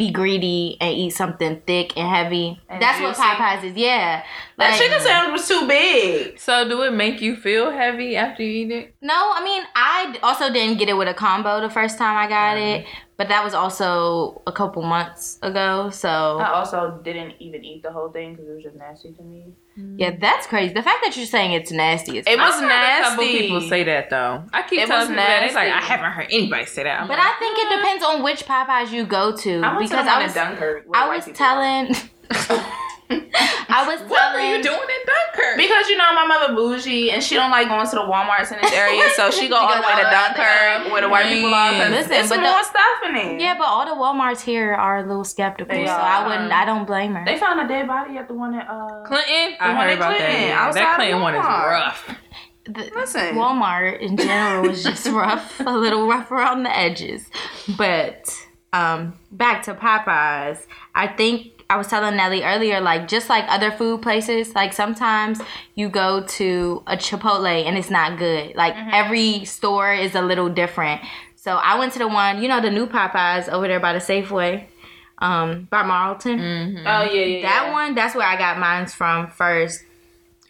[0.01, 2.59] be greedy and eat something thick and heavy.
[2.71, 3.23] And That's what juicy.
[3.23, 3.77] Popeyes is.
[3.77, 4.25] Yeah.
[4.57, 6.41] That chicken sandwich was too big.
[6.41, 8.95] So do it make you feel heavy after you eat it?
[9.03, 12.27] No, I mean I also didn't get it with a combo the first time I
[12.29, 12.87] got it,
[13.19, 15.91] but that was also a couple months ago.
[15.91, 19.23] So I also didn't even eat the whole thing because it was just nasty to
[19.23, 19.53] me.
[19.97, 20.21] Yeah, mm.
[20.21, 20.73] that's crazy.
[20.75, 23.39] The fact that you're saying it's nasty is It was I've heard A couple nasty.
[23.39, 24.45] people say that though.
[24.53, 25.43] I keep It telling was people that.
[25.45, 27.01] It's like I haven't heard anybody say that.
[27.03, 30.07] I'm But like, I think it depends on which Popeyes you go to I because
[30.07, 30.37] I was.
[30.95, 31.95] I was telling
[33.73, 35.57] I was what were you doing in Dunkirk?
[35.57, 38.61] Because you know my mother bougie and she don't like going to the WalMarts in
[38.63, 41.71] this area, so she go all the way to Dunkirk where the white people are.
[41.73, 43.41] 'cause Listen, it's but more the- stuff in it.
[43.41, 46.01] Yeah, but all the WalMarts here are a little skeptical, They so are.
[46.01, 46.53] I wouldn't.
[46.53, 47.25] I don't blame her.
[47.25, 49.03] They found a dead body at the one at uh.
[49.07, 50.19] Clinton, I one heard in about that.
[50.19, 50.73] Clinton, Yeah.
[50.73, 52.17] That Clinton one is rough.
[52.67, 53.35] The- Listen.
[53.35, 57.27] Walmart in general is just rough, a little rough around the edges.
[57.77, 58.33] But
[58.73, 63.71] um, back to Popeyes, I think I was telling Nelly earlier, like just like other
[63.71, 65.41] food places, like sometimes
[65.77, 68.57] you go to a Chipotle and it's not good.
[68.57, 71.01] Like every store is a little different.
[71.37, 74.01] So I went to the one, you know, the new Popeyes over there by the
[74.01, 74.67] Safeway,
[75.19, 76.41] um, by Marlton.
[76.41, 76.87] Mm-hmm.
[76.89, 77.43] Oh yeah, yeah.
[77.43, 77.73] That yeah.
[77.73, 79.85] one, that's where I got mines from first,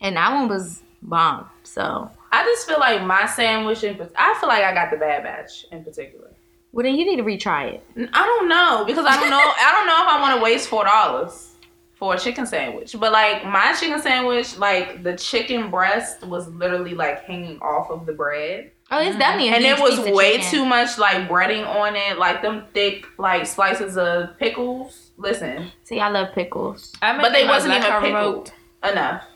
[0.01, 1.51] and that one was bomb.
[1.65, 4.01] So, I just feel like my sandwich in.
[4.17, 6.31] I feel like I got the Bad Batch in particular.
[6.73, 8.11] Well, then you need to retry it.
[8.13, 9.39] I don't know because I don't know.
[9.57, 11.49] I don't know if I want to waste four dollars
[11.95, 12.97] for a chicken sandwich.
[12.99, 18.07] But like my chicken sandwich, like the chicken breast was literally like hanging off of
[18.07, 19.21] the bread, Oh, it's mm.
[19.21, 20.51] definitely a and it was way chicken.
[20.51, 25.13] too much like breading on it, like them thick like slices of pickles.
[25.17, 26.93] Listen, See, I love pickles.
[27.01, 28.53] I but they my wasn't black even card pickled
[28.83, 29.33] revoked.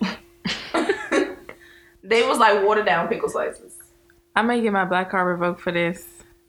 [0.73, 1.37] enough.
[2.03, 3.79] they was like watered down pickle slices.
[4.35, 6.05] I may get my black card revoked for this,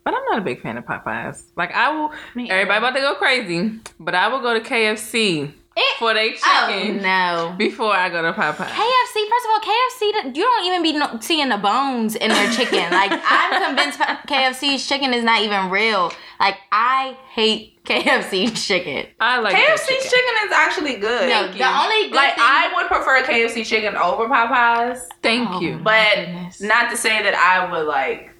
[0.05, 1.43] but I'm not a big fan of Popeyes.
[1.57, 5.51] Like I will, Me everybody about to go crazy, but I will go to KFC
[5.77, 7.55] It- for their Oh chicken no.
[7.57, 8.67] before I go to Popeyes.
[8.67, 12.49] KFC, first of all, KFC, you don't even be no, seeing the bones in their
[12.53, 12.89] chicken.
[12.91, 16.13] Like, I'm convinced KFC's chicken is not even real.
[16.39, 19.07] Like, I hate KFC chicken.
[19.19, 20.03] I like their KFC's chicken.
[20.03, 21.29] chicken is actually good.
[21.29, 25.59] No, the only good like thing, I would prefer KFC chicken over Popeyes, Thank Oh,
[25.61, 25.79] you.
[25.83, 26.61] but goodness.
[26.61, 28.31] not to say that I would like.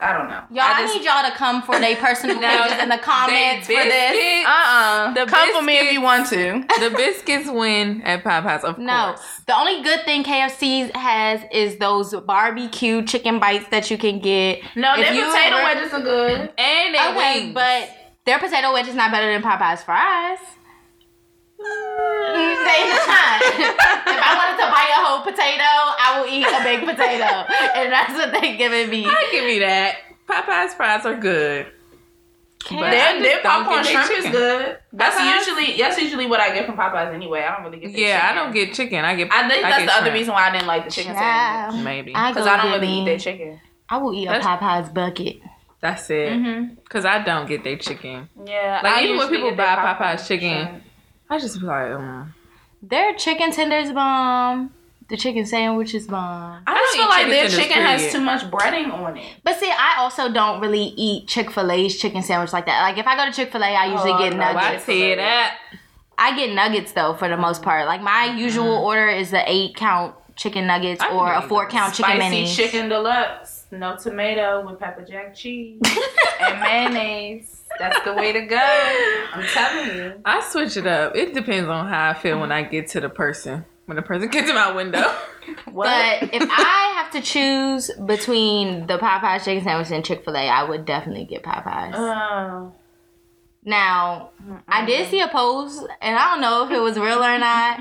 [0.00, 0.42] I don't know.
[0.50, 3.66] y'all, I, I need y'all to come for their personal Now, pages in the comments
[3.66, 4.12] they for this.
[4.12, 5.12] biscuits- uh-uh.
[5.14, 6.64] The Come for me if you want to.
[6.80, 9.40] the biscuits win at Popeyes, of No, course.
[9.46, 14.60] the only good thing KFC has is those barbecue chicken bites that you can get.
[14.76, 16.40] No, If their you potato ever- wedges are good.
[16.56, 17.54] And they oh, Okay, wings.
[17.54, 17.88] but
[18.24, 20.38] their potato wedge is not better than Popeye's fries.
[21.58, 23.42] They not.
[23.42, 27.24] if I wanted to buy a whole potato, I will eat a big potato,
[27.74, 29.06] and that's what they giving me.
[29.06, 29.96] I give me that.
[30.28, 31.66] Popeyes fries are good.
[32.64, 32.78] care.
[32.78, 34.78] But I Their, their popcorn get their shrimp is good.
[34.92, 35.34] That's Popeyes?
[35.48, 37.40] usually that's usually what I get from Popeyes anyway.
[37.42, 37.92] I don't really get.
[37.92, 39.04] their Yeah, I don't get chicken.
[39.04, 39.32] I get.
[39.32, 42.10] I think that's get the other reason why I didn't like the chicken sandwich Maybe.
[42.12, 43.60] Because go I don't really me- eat their chicken.
[43.88, 45.36] I will eat a That's- Popeyes bucket.
[45.80, 46.32] That's it.
[46.32, 46.74] Mm-hmm.
[46.88, 48.28] Cause I don't get their chicken.
[48.44, 50.82] Yeah, Like, I even when people buy popcorn Popeyes chicken, shrimp.
[51.30, 52.34] I just be like, um,
[52.82, 54.72] Their chicken tenders bomb.
[55.08, 56.62] The chicken sandwich is bomb.
[56.66, 59.16] I I just don't feel like chicken their tenders, chicken has too much breading on
[59.16, 59.26] it.
[59.42, 62.82] But see, I also don't really eat Chick Fil A's chicken sandwich like that.
[62.82, 64.84] Like if I go to Chick Fil A, I usually Oh, get no, why nuggets.
[64.84, 65.58] say that?
[66.18, 67.86] I get nuggets though for the most part.
[67.86, 71.94] Like my usual order is the eight count chicken nuggets I or a four count
[71.94, 72.46] chicken Spicy mini.
[72.46, 75.80] chicken deluxe, no tomato with pepper jack cheese
[76.40, 77.62] and mayonnaise.
[77.78, 78.56] That's the way to go.
[79.32, 80.12] I'm telling you.
[80.24, 81.16] I switch it up.
[81.16, 83.64] It depends on how I feel when I get to the person.
[83.86, 85.04] When the person gets to my window.
[85.66, 90.48] But if I have to choose between the Popeyes chicken sandwich and Chick Fil A,
[90.48, 91.94] I would definitely get Popeyes.
[91.94, 92.72] Oh.
[93.64, 94.30] Now,
[94.66, 97.80] I did see a post, and I don't know if it was real or not,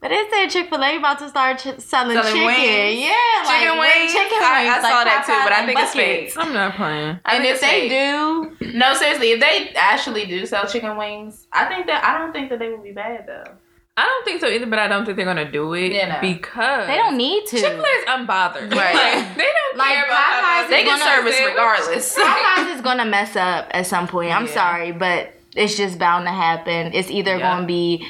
[0.00, 2.46] but it said Chick Fil A about to start ch- selling, Selling chicken.
[2.46, 3.00] wings?
[3.00, 3.10] Yeah,
[3.44, 4.12] like Chicken wing- wings?
[4.12, 4.82] Chicken I- I wings.
[4.86, 6.32] saw like that too, but I and think it's fake.
[6.36, 7.20] I'm not playing.
[7.24, 7.90] I And if they fake.
[7.90, 12.32] do, No, seriously, if they actually do sell chicken wings, I think that I don't
[12.32, 13.52] think that they would be bad though.
[13.96, 16.20] I don't think so either, but I don't think they're gonna do it Yeah, no.
[16.20, 17.56] because they don't need to.
[17.58, 18.72] Chick Fil A is unbothered.
[18.72, 18.94] Right.
[18.94, 20.64] Like, they don't Like, care about Popeyes Popeyes.
[20.64, 22.16] is They can gonna- service regardless.
[22.18, 24.30] Popeyes is gonna mess up at some point.
[24.32, 24.52] I'm Yeah.
[24.54, 26.92] sorry, but it's just bound to happen.
[26.94, 27.40] It's either Yeah.
[27.54, 28.06] gonna be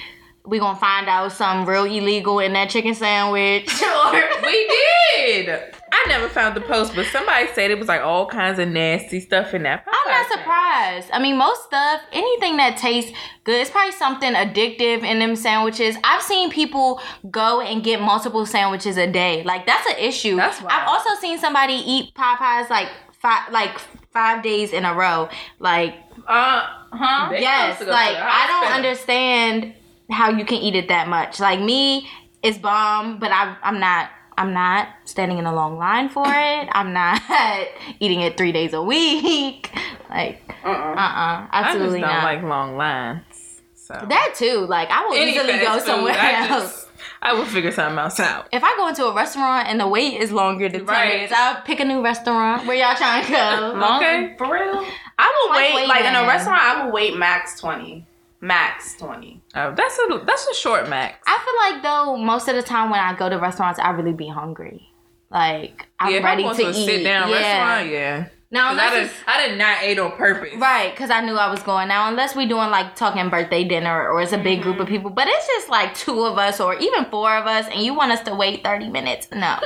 [0.48, 4.68] we gonna find out something real illegal in that chicken sandwich, or we
[5.16, 5.48] did.
[5.90, 9.20] I never found the post, but somebody said it was like all kinds of nasty
[9.20, 9.84] stuff in that.
[9.86, 10.38] I'm not Popeyes sandwich.
[10.38, 11.10] surprised.
[11.12, 13.12] I mean, most stuff, anything that tastes
[13.44, 15.96] good, it's probably something addictive in them sandwiches.
[16.04, 19.42] I've seen people go and get multiple sandwiches a day.
[19.44, 20.36] Like that's an issue.
[20.36, 20.72] That's wild.
[20.72, 22.88] I've also seen somebody eat Popeyes like
[23.20, 23.78] five, like
[24.12, 25.28] five days in a row.
[25.58, 25.94] Like
[26.26, 27.30] Uh huh.
[27.32, 29.74] Yes, supposed to go to like I don't understand
[30.10, 31.38] how you can eat it that much.
[31.40, 32.08] Like me,
[32.42, 34.10] it's bomb, but I, I'm not.
[34.36, 36.68] I'm not standing in a long line for it.
[36.70, 37.20] I'm not
[37.98, 39.70] eating it three days a week.
[40.10, 40.70] Like, Uh-uh.
[40.70, 42.24] uh, uh I just don't not.
[42.24, 43.60] like long lines.
[43.74, 44.64] So that too.
[44.66, 46.62] Like, I will Any easily fast go food, somewhere I else.
[46.62, 46.88] just-
[47.20, 48.48] I will figure something else out.
[48.50, 51.08] If I go into a restaurant and the wait is longer than ten Right.
[51.14, 52.66] minutes, I'll pick a new restaurant.
[52.66, 53.74] Where y'all trying to go?
[53.78, 54.34] Long Okay.
[54.38, 54.86] for real.
[55.18, 56.62] I will Like wait like in a restaurant.
[56.62, 58.06] I will wait max twenty.
[58.40, 59.42] Max twenty.
[59.54, 61.18] Oh, that's a that's a short max.
[61.26, 64.12] I feel like though most of the time when I go to restaurants, I really
[64.12, 64.88] be hungry.
[65.30, 66.86] Like I'm yeah, ready to to eat.
[66.86, 67.36] sit down yeah.
[67.36, 68.28] restaurant, yeah.
[68.50, 70.54] Now I did, I did not eat on purpose.
[70.56, 71.88] right, because I knew I was going.
[71.88, 74.96] Now unless we're doing like talking birthday dinner or it's a big group of mm-hmm.
[74.96, 77.92] people, but it's just like two of us or even four of us, and you
[77.92, 79.28] want us to wait thirty minutes?
[79.32, 79.58] No,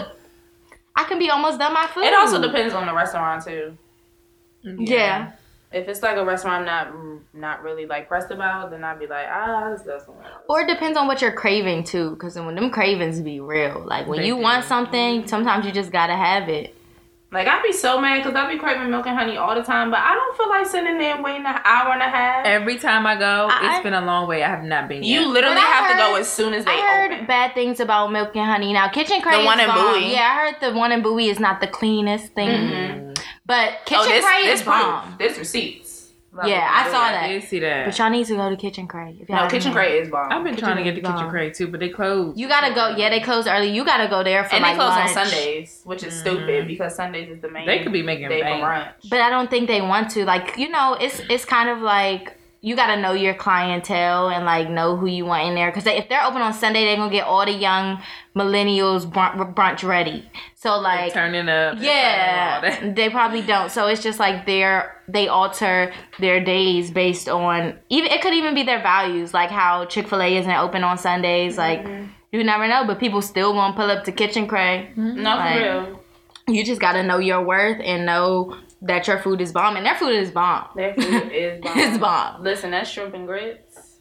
[0.97, 2.05] I can be almost done my food.
[2.05, 3.77] It also depends on the restaurant too.
[4.63, 5.33] Yeah.
[5.73, 6.95] If it's like a restaurant I'm not
[7.35, 10.43] not really like pressed about, then I'd be like, ah, let's go somewhere else.
[10.49, 14.07] Or it depends on what you're craving too, because when them cravings be real, like
[14.07, 14.43] when They you do.
[14.43, 16.75] want something, sometimes you just gotta have it.
[17.33, 19.91] Like I'd be so mad because I'd be craving milk and honey all the time,
[19.91, 22.45] but I don't feel like sitting there waiting an hour and a half.
[22.45, 24.43] Every time I go, I- it's been a long way.
[24.45, 25.03] I have not been.
[25.03, 25.29] You yet.
[25.29, 27.27] literally But I have to go as soon as they I heard open.
[27.27, 28.75] bad things about milk and honey.
[28.75, 29.93] Now, Kitchen Cray The one is in bomb.
[29.95, 30.13] Bowie?
[30.13, 33.19] Yeah, I heard the one in Bowie is not the cleanest thing, Mhm.
[33.47, 34.77] but Kitchen oh, this, Cray this is proof.
[34.77, 35.15] bomb.
[35.19, 35.39] This
[36.33, 36.51] receipts.
[36.51, 37.27] Yeah, I saw I that.
[37.29, 37.85] did see that.
[37.87, 39.17] But y'all need to go to Kitchen Cray.
[39.21, 39.73] If y'all No, Kitchen been.
[39.75, 40.33] Crate is bomb.
[40.33, 41.31] I've been trying to get the Kitchen kitchen Bomb.
[41.31, 42.39] crate too, but they closed.
[42.39, 42.95] You gotta go.
[42.97, 43.69] Yeah, they close early.
[43.71, 45.17] You gotta go there for and like they close lunch.
[45.17, 46.21] on Sundays, which is Mhm.
[46.21, 47.67] stupid because Sundays is the main.
[47.67, 48.63] They could be making day bank.
[48.63, 49.11] for brunch.
[49.11, 50.25] But I don't think they want to.
[50.25, 54.71] Like, you know, it's it's kind of like you gotta know your clientele and like
[54.71, 55.71] know who you want in there.
[55.73, 58.01] Because if they're open on Sunday, they're gonna get all the young
[58.37, 60.31] millennials brunch, brunch ready.
[60.55, 61.79] So like, turning up.
[61.81, 63.73] yeah, they probably don't.
[63.73, 68.55] So it's just like they're they alter their days based on even it could even
[68.55, 71.59] be their values, like how Chick Fil A isn't open on Sundays.
[71.59, 72.11] Like mm-hmm.
[72.31, 74.93] you never know, but people still gonna pull up to Kitchen Cray.
[74.97, 75.21] Mm-hmm.
[75.21, 75.99] No, for Like- real.
[76.49, 79.95] You just gotta know your worth and know that your food is bomb, and their
[79.97, 80.69] food is bomb.
[80.77, 81.79] Their food is bomb.
[81.79, 82.43] It's bomb.
[82.43, 83.99] Listen, that shrimp and grits.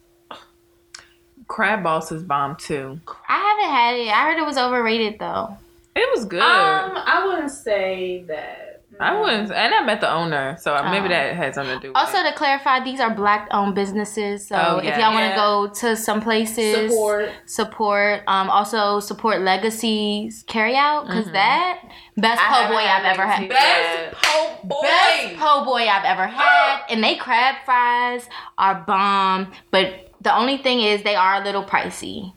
[1.48, 3.00] Crab Boss is bomb too.
[3.28, 4.08] I haven't had it.
[4.08, 5.56] I heard it was overrated though.
[5.94, 6.40] It was good.
[6.40, 8.61] Um, I wouldn't say that.
[9.02, 11.08] I wouldn't, and I met the owner, so maybe Oh.
[11.08, 11.88] that has something to do.
[11.88, 12.00] with it.
[12.00, 12.30] Also, it.
[12.30, 14.46] to clarify, these are black-owned businesses.
[14.48, 17.30] So Oh, if y'all want to go to some places, support.
[17.46, 18.22] support.
[18.26, 21.32] Um, also support Legacies Carryout because Mhm.
[21.32, 21.78] that
[22.16, 23.48] best po boy I've ever had.
[23.48, 24.82] Best po' boy.
[24.82, 29.52] Best po' boy I've ever had, and they crab fries are bomb.
[29.70, 32.32] But the only thing is, they are a little pricey.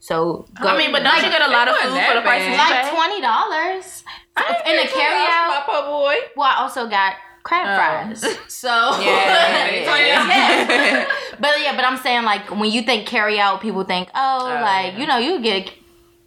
[0.00, 2.22] So go, I mean, but don't like, you get a lot of food for the
[2.22, 4.02] price like twenty dollars
[4.36, 5.48] I in a ain't carryout?
[5.48, 6.14] My po' boy.
[6.36, 7.76] Well, I also got crab Oh.
[7.76, 8.38] fries.
[8.48, 10.28] So Yeah, yeah, yeah.
[10.28, 11.06] Yeah.
[11.40, 14.60] But yeah, but I'm saying like when you think carry out, people think, oh, Oh,
[14.62, 14.98] like yeah.
[15.00, 15.72] you know, you get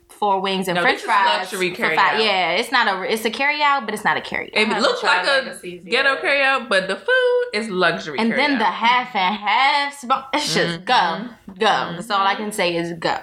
[0.10, 2.24] four wings and No, French this is fries luxury for carry out.
[2.24, 4.62] Yeah, it's not a it's a carry out, but it's not a carry out.
[4.78, 6.22] It looks tried like a legacies ghetto yet.
[6.22, 8.18] carry out, but the food is luxury.
[8.20, 11.54] And then carry the half and half, sp- it's just Mm-hmm.
[11.54, 11.94] go, go.
[11.96, 13.18] That's all I can say is go.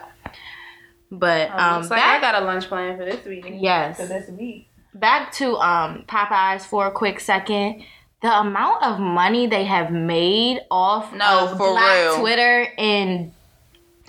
[1.11, 3.45] But Um, um, looks like back, I got a lunch plan for this week.
[3.49, 3.99] Yes.
[3.99, 4.68] For this week.
[4.94, 7.85] Back to um Popeyes for a quick second.
[8.22, 12.20] The amount of money they have made off No, of for Black real.
[12.20, 13.33] Twitter in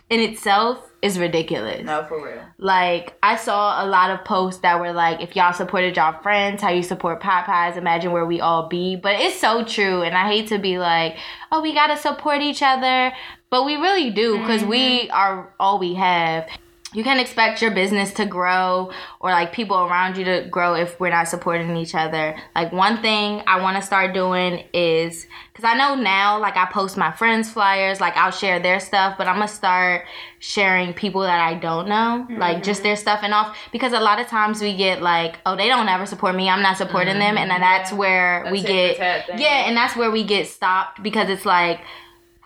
[0.09, 1.83] in itself is ridiculous.
[1.83, 2.41] No, for real.
[2.59, 6.61] Like I saw a lot of posts that were like, if y'all supported y'all friends,
[6.61, 8.95] how you support Popeyes, imagine where we all be.
[8.95, 11.17] But it's so true, and I hate to be like,
[11.51, 13.11] oh, we gotta support each other,
[13.49, 16.47] but we really do because we are all we have.
[16.93, 20.99] You can't expect your business to grow or like people around you to grow if
[20.99, 22.35] we're not supporting each other.
[22.55, 26.65] Like one thing I want to start doing is because I know now, like I
[26.65, 30.05] post my friends' flyers, like I'll share their stuff, but I'm gonna start
[30.39, 33.57] sharing people that I don't know, like just their stuff and off.
[33.71, 36.61] Because a lot of times we get like, oh, they don't ever support me, I'm
[36.61, 39.39] not supporting them, and then that's where A we get for tat thing.
[39.39, 41.81] yeah, and that's where we get stopped because it's like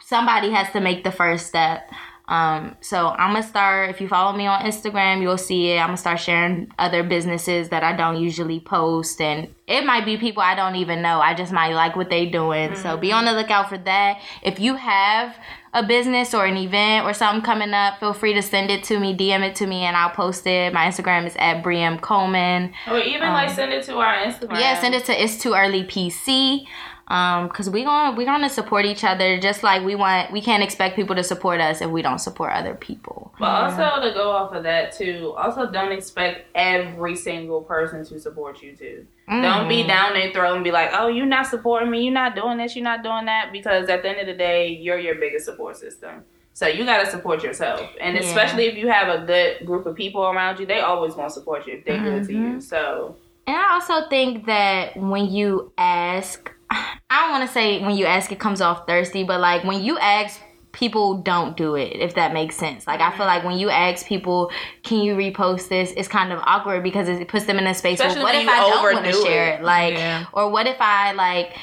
[0.01, 1.89] somebody has to make the first step.
[2.27, 3.89] Um, so I'm gonna start.
[3.89, 5.79] If you follow me on Instagram, you'll see it.
[5.79, 10.17] I'm gonna start sharing other businesses that I don't usually post, and it might be
[10.17, 11.19] people I don't even know.
[11.21, 12.75] I just might like what they doing.
[12.75, 14.21] So be on the lookout for that.
[14.41, 15.37] If you have
[15.73, 18.99] a business or an event or something coming up, feel free to send it to
[18.99, 20.73] me, DM it to me, and I'll post it.
[20.73, 22.73] My Instagram is at Briam Coleman.
[22.89, 24.51] Or even like send it to our Instagram.
[24.51, 26.65] Um, Yeah, send it to it's too early PC.
[27.09, 30.29] Um, cause we gonna we gonna support each other just like we want.
[30.31, 33.33] We can't expect people to support us if we don't support other people.
[33.39, 38.19] But also to go off of that too, also don't expect every single person to
[38.19, 39.07] support you too.
[39.29, 42.01] Don't be down their throat and be like, "Oh, you're not supporting me.
[42.03, 42.75] You're not doing this.
[42.75, 45.77] You're not doing that." Because at the end of the day, you're your biggest support
[45.77, 46.25] system.
[46.53, 48.21] So you gotta support yourself, and Yeah.
[48.23, 51.33] especially if you have a good group of people around you, they always want to
[51.33, 52.59] support you if they're good to you.
[52.59, 53.15] So
[53.45, 58.05] And I also think that when you ask, I don't want to say when you
[58.05, 60.41] ask it comes off thirsty, but like when you ask,
[60.73, 62.85] people don't do it, if that makes sense.
[62.85, 64.51] Like, I feel like when you ask people,
[64.83, 67.99] can you repost this, it's kind of awkward because it puts them in a space
[67.99, 69.61] Especially where what if I don't want to share it.
[69.61, 69.63] it?
[69.63, 70.25] Like, Yeah.
[70.33, 71.57] or what if I, like,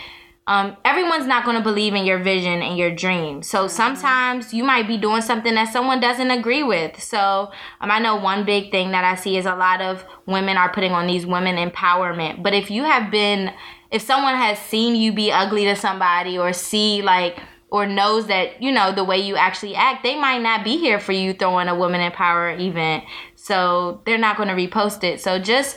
[0.47, 3.43] um, everyone's not going to believe in your vision and your dream.
[3.43, 7.03] So sometimes you might be doing something that someone doesn't agree with.
[7.03, 10.57] So um, I know one big thing that I see is a lot of women
[10.57, 12.43] are putting on these women empowerment.
[12.43, 13.53] But if you have been,
[13.95, 17.39] if someone has seen you be ugly to somebody or see like,
[17.71, 20.99] or knows that you know the way you actually act, they might not be here
[20.99, 23.05] for you throwing a women empower event.
[23.37, 25.21] So they're not going to repost it.
[25.21, 25.77] So just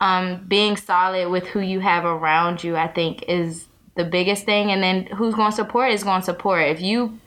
[0.00, 4.70] um, being solid with who you have around you, I think, is the biggest thing.
[4.70, 6.62] And then who's going to support is going to support.
[6.68, 7.18] If you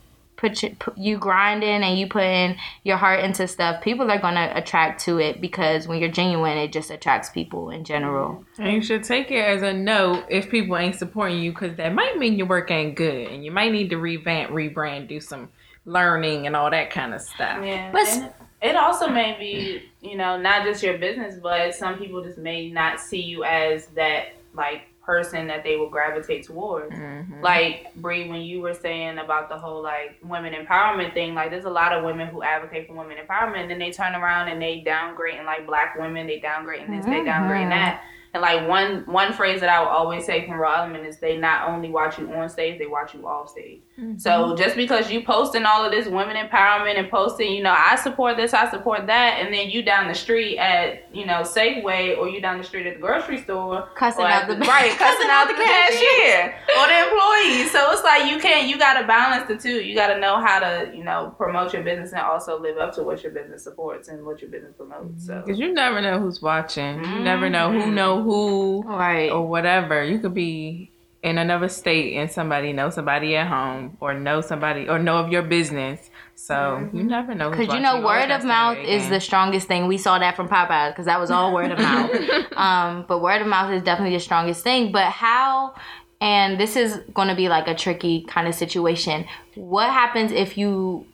[0.42, 4.20] put, your, put you grinding and you put in your heart into stuff, people are
[4.20, 8.44] going to attract to it because when you're genuine, it just attracts people in general.
[8.58, 11.94] And you should take it as a no if people ain't supporting you, because that
[11.94, 15.50] might mean your work ain't good, and you might need to revamp, rebrand, do some
[15.86, 17.64] learning, and all that kind of stuff.
[17.64, 22.00] Yeah, But- and it also may be, you know, not just your business, but some
[22.00, 26.96] people just may not see you as that like person that they will gravitate towards.
[26.96, 27.42] Mhm.
[27.42, 31.66] Like Bree, when you were saying about the whole like women empowerment thing, like there's
[31.66, 34.62] a lot of women who advocate for women empowerment, and then they turn around and
[34.62, 38.04] they downgrade and like black women, they downgrading this, they downgrading that.
[38.34, 41.36] And like one one phrase that I will always say from Raw Element is they
[41.36, 43.82] not only watch you on stage, they watch you off stage.
[44.18, 47.96] So just because you posting all of this women empowerment and posting, you know, I
[47.96, 52.18] support this, I support that, and then you down the street at, you know, Safeway
[52.18, 54.98] or you down the street at the grocery store, Cussing out at the- right, cussing
[54.98, 56.00] cussing out out the the cashier.
[56.02, 57.72] cashier or the employees.
[57.72, 59.82] So it's like you can't, you got to balance the two.
[59.82, 62.94] You got to know how to, you know, promote your business and also live up
[62.96, 65.26] to what your business supports and what your business promotes.
[65.28, 67.04] So Because you never know who's watching.
[67.04, 67.82] You never know Mm-hmm.
[67.82, 69.32] who know who Right.
[69.32, 70.04] or whatever.
[70.04, 70.91] You could be
[71.24, 75.32] in another state and somebody know somebody at home or know somebody or know of
[75.32, 76.10] your business.
[76.34, 77.52] So you never know.
[77.52, 79.88] Because you know, word of mouth is the strongest thing.
[79.88, 82.12] We saw that from Popeyes because that was all word of mouth.
[82.62, 84.92] Um, but word of mouth is definitely the strongest thing.
[84.92, 85.74] But how?
[86.20, 89.26] And this is going to be like a tricky kind of situation.
[89.56, 91.08] What happens if you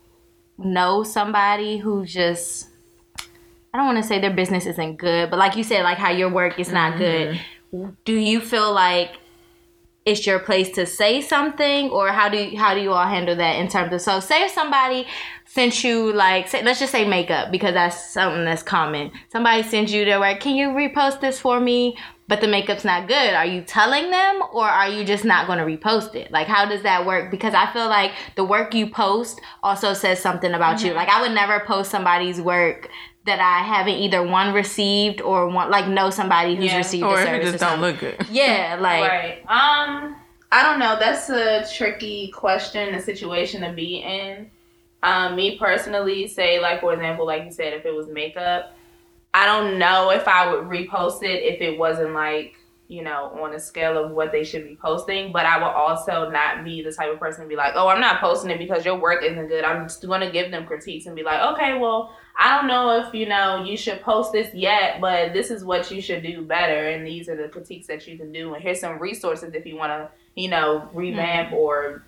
[0.57, 2.67] know somebody who just
[3.73, 6.09] I don't want to say their business isn't good, but like you said, like how
[6.09, 7.39] your work is not good.
[8.05, 9.11] Do you feel like
[10.07, 13.35] it's your place to say something, or how do you, how do you all handle
[13.35, 15.05] that in terms of so say if somebody
[15.45, 19.11] sent you like say, let's just say makeup because that's something that's common.
[19.29, 20.39] Somebody sends you their work.
[20.39, 21.97] Can you repost this for me?
[22.27, 23.33] but the makeup's not good.
[23.33, 26.29] Are you telling them or are you just not going to repost it?
[26.29, 27.31] Like, how does that work?
[27.31, 30.89] Because I feel like the work you post also says something about you.
[30.89, 30.97] Mm-hmm.
[30.97, 32.89] Like, I would never post somebody's work
[33.27, 36.77] that I haven't either one received or one like know somebody who's Yeah.
[36.77, 37.51] received Or a if it service.
[37.51, 38.17] just don't look good.
[38.31, 39.37] Yeah, like right.
[39.47, 40.15] Um,
[40.51, 40.97] I don't know.
[40.99, 44.49] That's a tricky question, a situation to be in.
[45.03, 48.75] Um, me personally, say like for example, like you said, if it was makeup,
[49.33, 52.55] I don't know if I would repost it if it wasn't like
[52.87, 55.31] you know on a scale of what they should be posting.
[55.31, 58.01] But I will also not be the type of person to be like, oh, I'm
[58.01, 59.63] not posting it because your work isn't good.
[59.63, 63.01] I'm just going to give them critiques and be like, okay, well, I don't know
[63.01, 66.43] if you know you should post this yet, but this is what you should do
[66.43, 69.65] better, and these are the critiques that you can do, and here's some resources if
[69.65, 71.57] you want to, you know, revamp mm-hmm.
[71.57, 72.03] or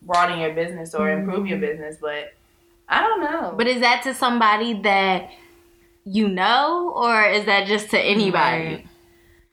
[0.00, 1.66] broaden your business or improve your mm-hmm.
[1.66, 1.96] business.
[2.00, 2.32] But
[2.88, 3.54] I don't know.
[3.56, 5.30] But is that to somebody that
[6.04, 8.64] you know, or is that just to anybody?
[8.64, 8.86] Right.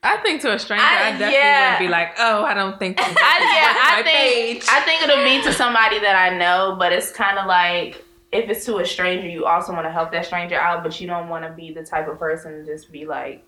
[0.03, 1.73] I think to a stranger, I- I, definitely yeah.
[1.73, 2.97] wouldn't be like, oh, I don't think.
[2.99, 4.65] I, yeah, I My think page.
[4.69, 8.49] I think it'll be to somebody that I know, but it's kind of like if
[8.49, 11.29] it's to a stranger, you also want to help that stranger out, but you don't
[11.29, 13.43] want to be the type of person to just be like,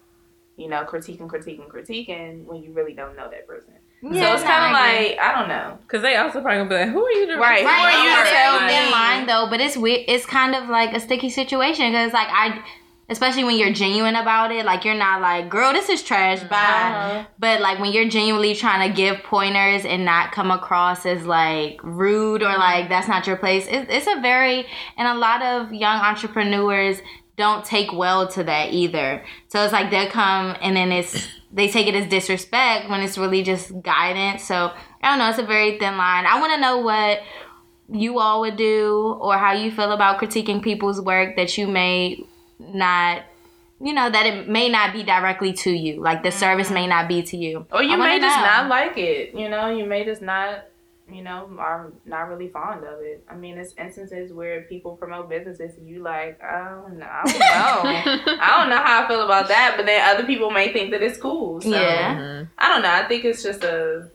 [0.57, 3.73] you know, critiquing, critiquing, critiquing when you really don't know that person.
[4.03, 5.77] Yeah, so it's kind of like I don't know.
[5.83, 8.03] Because they also probably gonna be like, who are you to Right, who Right, are
[8.03, 8.67] you it's to tell me?
[8.67, 10.01] thin line though, but it's weird.
[10.07, 12.61] It's kind of like a sticky situation because like I,
[13.09, 16.55] especially when you're genuine about it, like you're not like, girl, this is trash, bye.
[16.55, 17.25] Uh-huh.
[17.37, 21.79] But like when you're genuinely trying to give pointers and not come across as like
[21.83, 24.65] rude or like that's not your place, it, it's a very
[24.97, 26.99] and a lot of young entrepreneurs
[27.35, 29.23] don't take well to that either.
[29.47, 33.17] So it's like they'll come and then it's they take it as disrespect when it's
[33.17, 34.43] really just guidance.
[34.43, 36.25] So I don't know, it's a very thin line.
[36.25, 37.19] I want to know what
[37.91, 42.25] you all would do or how you feel about critiquing people's work that you may
[42.59, 43.23] not
[43.81, 47.07] you know that it may not be directly to you like the service may not
[47.07, 48.43] be to you Or you may just know.
[48.45, 49.33] not like it.
[49.35, 50.65] You know, you may just not,
[51.11, 53.25] you know, are not really fond of it.
[53.29, 57.39] I mean, it's instances where people promote businesses and you like, oh don't I don't
[57.39, 58.37] know.
[58.39, 61.01] I don't know how I feel about that, but then other people may think that
[61.03, 61.59] it's cool.
[61.59, 62.15] So Yeah.
[62.15, 62.47] Mhm.
[62.57, 62.91] I don't know.
[62.91, 64.07] I think it's just a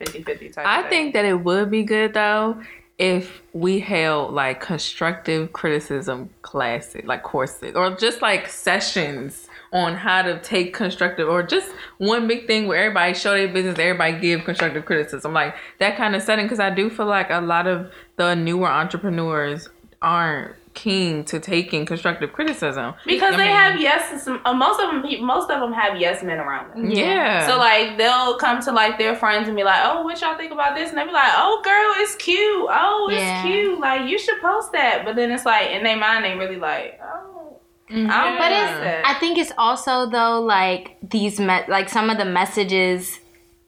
[0.00, 0.90] 50-50 type I of thing.
[0.90, 2.60] think that it would be good though
[3.02, 10.22] if we held like constructive criticism classes, like courses, or just like sessions on how
[10.22, 14.44] to take constructive, or just one big thing where everybody show their business, everybody give
[14.44, 16.44] constructive criticism, like that kind of setting.
[16.44, 19.68] Because I do feel like a lot of the newer entrepreneurs
[20.00, 24.80] aren't keen to taking constructive criticism because I they mean- have yes, some, uh, most
[24.80, 26.90] of them, most of them have yes men around them.
[26.90, 27.46] Yeah.
[27.46, 30.52] So like they'll come to like their friends and be like, "Oh, what y'all think
[30.52, 32.66] about this?" And they be like, "Oh, girl, it's cute.
[32.70, 33.42] Oh, it's Yeah.
[33.42, 33.78] cute.
[33.80, 36.98] Like you should post that." But then it's like in their mind, they really like,
[37.02, 37.58] "Oh,
[37.90, 42.08] I don't But but it's- i think it's also though like these me- like some
[42.08, 43.20] of the messages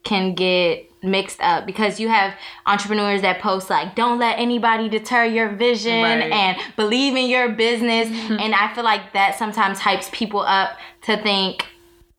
[0.02, 2.34] can get mixed up because you have
[2.66, 6.32] entrepreneurs that post like don't let anybody deter your vision Right.
[6.32, 8.40] and believe in your business mm-hmm.
[8.40, 11.66] and i feel like that sometimes hypes people up to think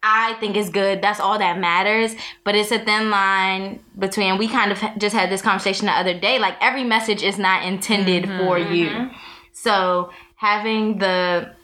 [0.08, 1.02] I think it's good.
[1.02, 2.16] That's all that matters.
[2.44, 4.38] But it's a thin line between.
[4.38, 6.38] We kind of just had this conversation the other day.
[6.38, 8.38] Like every message is not intended mm-hmm.
[8.38, 8.90] for you.
[8.90, 9.18] Mm-hmm.
[9.52, 11.56] So having the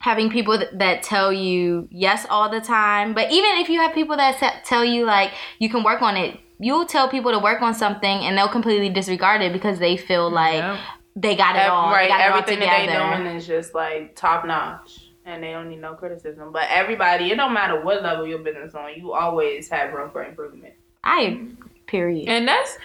[0.00, 4.16] having people that tell you yes all the time, but even if you have people
[4.16, 5.30] that tell you like
[5.60, 8.88] you can work on it, you'll tell people to work on something and they'll completely
[8.90, 10.78] disregard it because they feel like Yep.
[11.16, 11.90] they got it Ev- all.
[11.90, 13.22] right, they got it all everything that they together.
[13.24, 16.52] doing is just like top notch, and they don't need no criticism.
[16.52, 20.24] But everybody, it don't matter what level your business on, you always have room for
[20.24, 20.74] improvement.
[21.04, 21.40] I
[21.86, 22.28] period.
[22.28, 22.76] And that's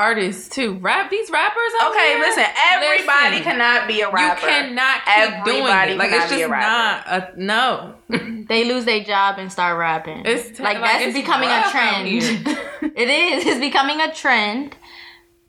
[0.00, 0.78] artists too.
[0.78, 1.72] Rap these rappers.
[1.80, 3.42] out Okay, here, listen, everybody listen.
[3.44, 4.46] cannot be a rapper.
[4.46, 5.96] You cannot keep doing it.
[5.98, 7.94] Like cannot it's just a not a no.
[8.48, 10.22] they lose their job and start rapping.
[10.24, 12.08] It's t- like, like, that's it's becoming a trend.
[12.96, 13.46] it is.
[13.46, 14.74] It's becoming a trend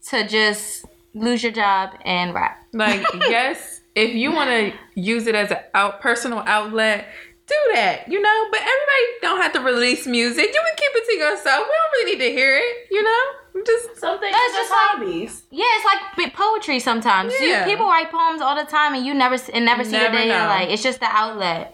[0.07, 2.61] to just lose your job and rap.
[2.73, 7.07] Like yes, if you want to use it as an out personal outlet,
[7.47, 8.07] do that.
[8.07, 10.45] You know, but everybody don't have to release music.
[10.45, 11.65] You can keep it to yourself.
[11.65, 12.87] We don't really need to hear it.
[12.89, 13.23] You know,
[13.65, 15.43] just Something That's that's just just like- hobbies.
[15.51, 17.33] Yeah, it's like poetry sometimes.
[17.39, 20.23] You- people write poems all the time, and you never and never see Never the
[20.23, 20.29] day.
[20.29, 20.47] know.
[20.47, 21.73] Like it's just the outlet.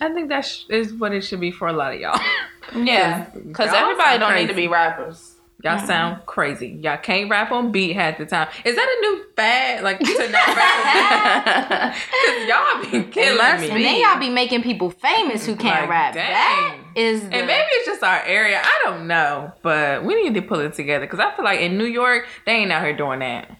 [0.00, 2.18] I think that sh- is what it should be for a lot of y'all.
[2.74, 5.35] Yeah, because everybody don't need to be rappers.
[5.64, 6.78] Y'all sound crazy.
[6.82, 8.46] Y'all can't rap on beat half the time.
[8.64, 9.82] Is that a new fad?
[9.82, 12.02] Like to not rap on beat?
[12.26, 13.70] Because y'all be killing must me.
[13.70, 16.14] And then y'all be making people famous who can't Like, rap.
[16.14, 16.30] dang.
[16.30, 18.60] That is the, And maybe it's just our area.
[18.62, 21.78] I don't know, but we need to pull it together because I feel like in
[21.78, 23.50] New York they ain't out here doing that.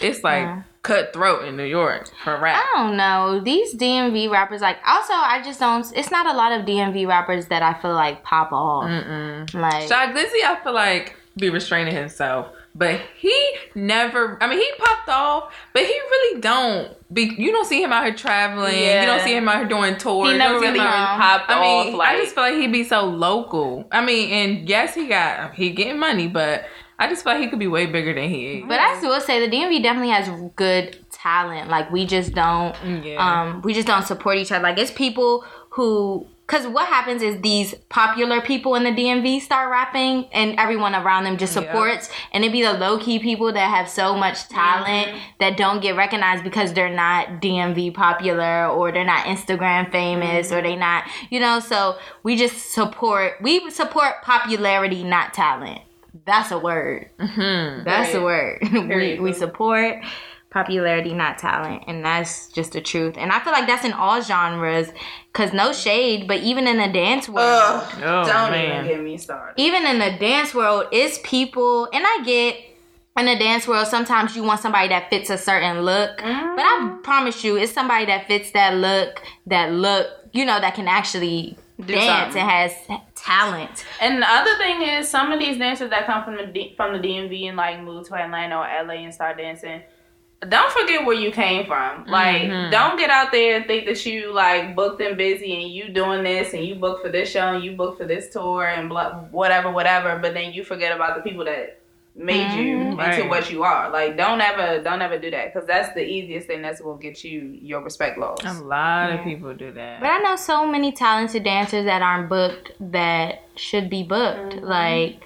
[0.00, 0.62] It's like Yeah.
[0.86, 2.62] Cutthroat in New York for rap.
[2.64, 3.40] I don't know.
[3.40, 5.84] These DMV rappers, like, also, I just don't.
[5.96, 8.84] It's not a lot of DMV rappers that I feel like pop off.
[8.88, 9.52] Mm-mm.
[9.54, 13.34] Like, Shy Glizzy, I feel like be restraining himself, but he
[13.74, 14.38] never.
[14.42, 16.92] I mean, he popped off, but he really don't.
[17.12, 18.74] Be you don't see him out here traveling.
[18.78, 19.00] Yeah.
[19.02, 20.28] You don't see him out here doing tours.
[20.28, 21.98] He You never don't see really him out- popped I mean, off.
[21.98, 23.86] Like I just feel like he'd be so local.
[23.92, 26.64] I mean, and yes, he got he getting money, but
[26.98, 28.64] I just feel like he could be way bigger than he is.
[28.66, 31.68] but I will say the DMV definitely has good talent.
[31.68, 32.74] Like, we just don't.
[33.04, 37.22] yeah, um we just don't support each other like it's people who because what happens
[37.22, 41.62] is these popular people in the DMV start rapping and everyone around them just Yeah.
[41.62, 45.96] supports and it'd be the low-key people that have so much talent that don't get
[45.96, 51.40] recognized because they're not DMV popular or they're not Instagram famous or they not you
[51.40, 55.80] know so we just support we support popularity not talent
[56.24, 57.84] that's a word Mhm.
[57.84, 58.58] that's a word.
[58.72, 59.96] we, we support
[60.50, 63.14] popularity, not talent, and that's just the truth.
[63.18, 64.88] And I feel like that's in all genres,
[65.34, 68.84] cause no shade, but even in the dance world, Ugh, Oh, don't man.
[68.84, 69.54] even get me started.
[69.60, 72.56] even in the dance world, it's people, and I get
[73.18, 76.98] in the dance world sometimes you want somebody that fits a certain look, but I
[77.02, 81.58] promise you, it's somebody that fits that look, that look, you know, that can actually
[81.82, 82.40] dance something.
[82.42, 82.72] and has
[83.14, 83.84] talent.
[84.00, 86.92] And the other thing is, some of these dancers that come from the D- from
[86.92, 89.82] the DMV and like move to Atlanta or LA and start dancing,
[90.48, 92.04] don't forget where you came from.
[92.06, 92.70] Like, Mhm.
[92.70, 96.22] don't get out there and think that you like booked and busy and you doing
[96.24, 99.14] this and you booked for this show and you booked for this tour and blah,
[99.30, 100.18] whatever, whatever.
[100.18, 101.80] But then you forget about the people that
[102.18, 102.90] made you Mhm.
[102.92, 103.28] into Right.
[103.28, 103.90] what you are.
[103.90, 107.22] Like, don't ever, don't ever do that because that's the easiest thing that's gonna get
[107.22, 108.42] you your respect lost.
[108.44, 109.16] A lot Yeah.
[109.16, 110.00] of people do that.
[110.00, 114.54] But I know so many talented dancers that aren't booked that should be booked.
[114.62, 115.20] Like,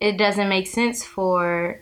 [0.00, 1.80] it doesn't make sense for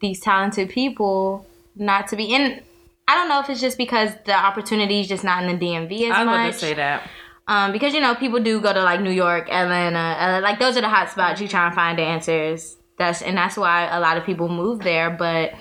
[0.00, 2.60] these talented people not to be in.
[3.08, 6.04] I don't know if it's just because the opportunity is just not in the DMV
[6.04, 6.18] as much.
[6.18, 6.52] I was about much.
[6.54, 7.08] to say that.
[7.48, 10.76] Um, because you know people do go to like New York, Atlanta, uh, like those
[10.76, 12.76] are the hot spots you try and find dancers.
[12.98, 15.10] That's and that's why a lot of people move there.
[15.10, 15.54] But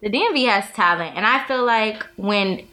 [0.00, 2.66] the DMV has talent, and I feel like when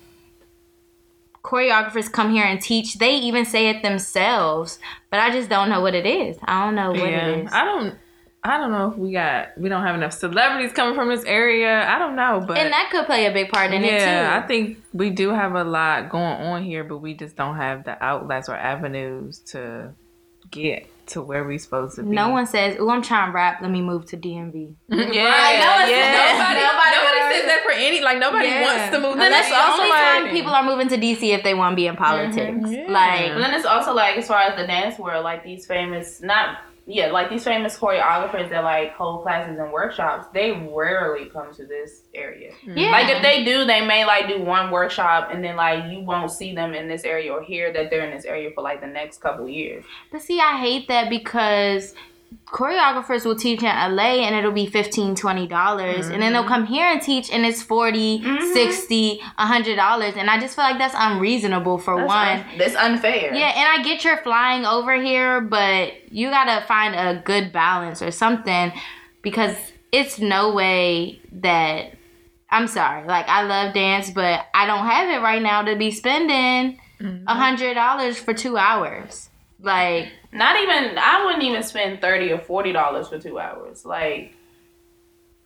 [1.43, 4.80] choreographers come here and teach, they even say it themselves.
[5.10, 6.38] But I just don't know what it is.
[6.43, 7.54] I don't know what yeah, it is.
[7.54, 7.96] I don't.
[8.43, 11.89] I don't know if we got we don't have enough celebrities coming from this area.
[11.89, 14.06] I don't know, but and that could play a big part in it too.
[14.06, 17.56] yeah, I think we do have a lot going on here, but we just don't
[17.56, 19.96] have the outlets or avenues to
[20.52, 22.10] get to where we supposed to be.
[22.10, 23.62] no one says, "Oh, I'm trying to rap.
[23.62, 26.38] Let me move to DMV." yeah, Right, no one- yeah.
[26.38, 28.01] Nobody, nobody nobody says that for any.
[28.01, 28.62] Like nobody Yeah.
[28.64, 29.14] wants to move.
[29.14, 29.51] And to that's DC.
[29.51, 31.95] the only Somebody- time people are moving to DC if they want to be in
[31.95, 32.38] politics.
[32.38, 32.72] Mm-hmm.
[32.72, 32.91] Yeah.
[32.91, 36.22] Like, But then it's also like as far as the dance world, like these famous
[36.22, 36.58] not
[36.88, 41.66] yeah, like these famous choreographers that like hold classes and workshops, they rarely come to
[41.66, 42.52] this area.
[42.64, 42.78] Hmm.
[42.78, 46.02] yeah, Like if they do, they may like do one workshop and then like you
[46.02, 48.82] won't see them in this area or hear that they're in this area for like
[48.82, 49.84] the next couple years.
[50.12, 51.96] But see, I hate that because
[52.47, 56.11] choreographers will teach in LA and it'll be $15, $20.
[56.13, 58.53] And then they'll come here and teach and it's 40 Mhm.
[58.53, 60.15] 60 $100.
[60.15, 62.28] And I just feel like that's unreasonable for That's one.
[62.28, 63.34] un- that's unfair.
[63.34, 68.01] Yeah, and I get you're flying over here, but you gotta find a good balance
[68.01, 68.71] or something
[69.21, 69.55] because
[69.91, 71.93] it's no way that
[72.51, 73.05] I'm sorry.
[73.07, 76.80] Like I love dance, but I don't have it right now to be spending
[77.28, 79.30] a hundred dollars for two hours.
[79.59, 83.86] Like Not even I wouldn't even spend thirty or forty dollars for two hours.
[83.86, 84.36] Like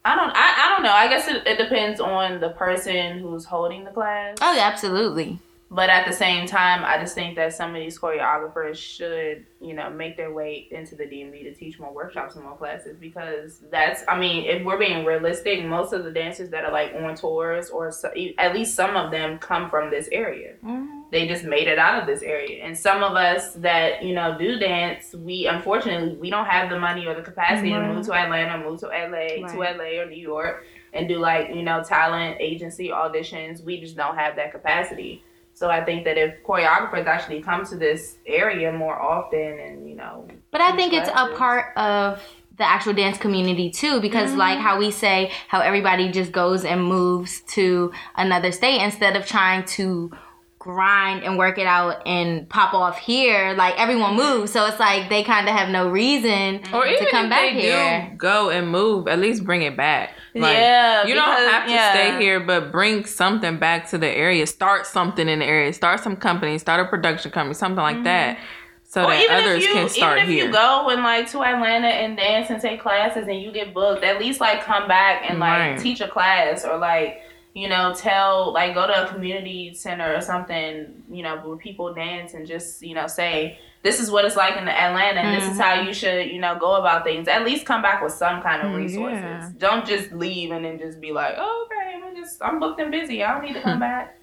[0.03, 0.91] I don't I, I don't know.
[0.93, 4.37] I guess it, it depends on the person who's holding the class.
[4.41, 5.39] oh yeah, absolutely.
[5.71, 9.75] But at the same time, I just think that some of these choreographers should, you
[9.75, 13.59] know, make their way into the DMV to teach more workshops and more classes because
[13.69, 17.13] that's, I mean, if we're being realistic, most of the dancers that are like on
[17.13, 20.55] tours or so, at least some of them come from this area.
[20.65, 20.98] Mhm.
[21.11, 22.63] They just made it out of this area.
[22.63, 26.79] And some of us that, you know, do dance, we unfortunately, we don't have the
[26.79, 27.87] money or the capacity Right.
[27.87, 31.49] to move to Atlanta, move to LA, to LA or New York and do like,
[31.49, 33.63] you know, talent agency auditions.
[33.63, 35.23] We just don't have that capacity.
[35.53, 39.95] So I think that if choreographers actually come to this area more often and, you
[39.95, 42.23] know, But I teach think it's a part of
[42.57, 44.39] the actual dance community too, because mm-hmm.
[44.39, 49.25] like how we say how everybody just goes and moves to another state instead of
[49.25, 50.11] trying to
[50.59, 53.53] grind and work it out and pop off here.
[53.57, 57.09] Like everyone moves, so it's like they kind of have no reason or even to
[57.11, 58.07] come if back they here.
[58.11, 60.11] do go and move, at least bring it back.
[60.35, 61.91] Like, Yeah, you don't have to yeah.
[61.93, 64.45] stay here, but bring something back to the area.
[64.45, 65.71] Start something in the area.
[65.73, 66.57] Start some company.
[66.57, 67.53] Start a production company.
[67.55, 68.03] Something like mm-hmm.
[68.03, 68.37] that.
[68.83, 70.45] so Or that even others if you, can start even if here.
[70.47, 74.03] you go and like to Atlanta and dance and take classes and you get booked,
[74.03, 75.79] at least like come back and like Right.
[75.79, 77.21] teach a class or like
[77.53, 81.93] you know tell like go to a community center or something you know where people
[81.93, 85.49] dance and just you know say this is what it's like in Atlanta and this
[85.49, 87.27] is how you should you know go about things.
[87.29, 89.21] At least come back with some kind of Mm, resources.
[89.23, 89.49] yeah.
[89.57, 92.91] Don't just leave and then just be like, oh, okay, I'm just I'm booked and
[92.91, 93.23] busy.
[93.23, 94.19] I don't need to come back.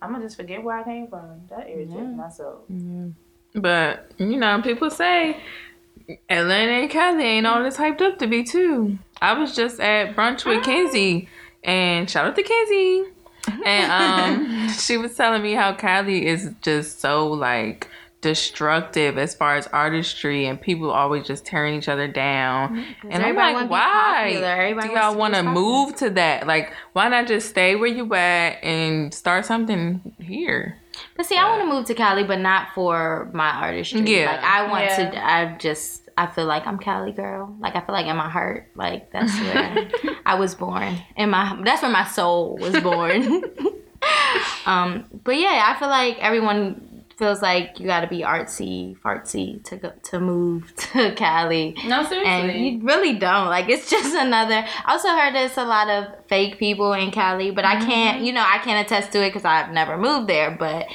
[0.00, 1.42] I'm gonna just forget where I came from.
[1.50, 2.02] That irritates Yeah.
[2.02, 2.64] my soul.
[3.54, 5.36] But you know, people say
[6.30, 8.98] Atlanta and Cali ain't all this hyped up to be too.
[9.20, 11.28] I was just at brunch with Kenzie,
[11.64, 13.04] and shout out to Kenzie.
[13.64, 17.88] And um, she was telling me how Cali is just so like
[18.20, 22.84] destructive as far as artistry, and people always just tearing each other down.
[23.08, 26.46] And I'm like, why do y'all want to move to that?
[26.46, 30.78] Like, why not just stay where you at and start something here?
[31.16, 34.00] But see, I want to move to Cali, but not for my artistry.
[34.00, 34.32] Yeah.
[34.32, 35.10] Like I want Yeah.
[35.10, 35.24] to.
[35.26, 36.07] I just.
[36.18, 37.56] I feel like I'm Cali girl.
[37.60, 39.88] Like I feel like in my heart, like that's where
[40.26, 40.98] I was born.
[41.16, 43.44] In my that's where my soul was born.
[44.66, 49.62] um, but yeah, I feel like everyone feels like you got to be artsy, fartsy
[49.64, 51.76] to go to move to Cali.
[51.86, 52.24] No, seriously.
[52.24, 53.46] And you really don't.
[53.46, 54.66] Like it's just another.
[54.86, 58.24] I also heard there's a lot of fake people in Cali, but I can't.
[58.24, 60.50] You know, I can't attest to it because I've never moved there.
[60.50, 60.86] But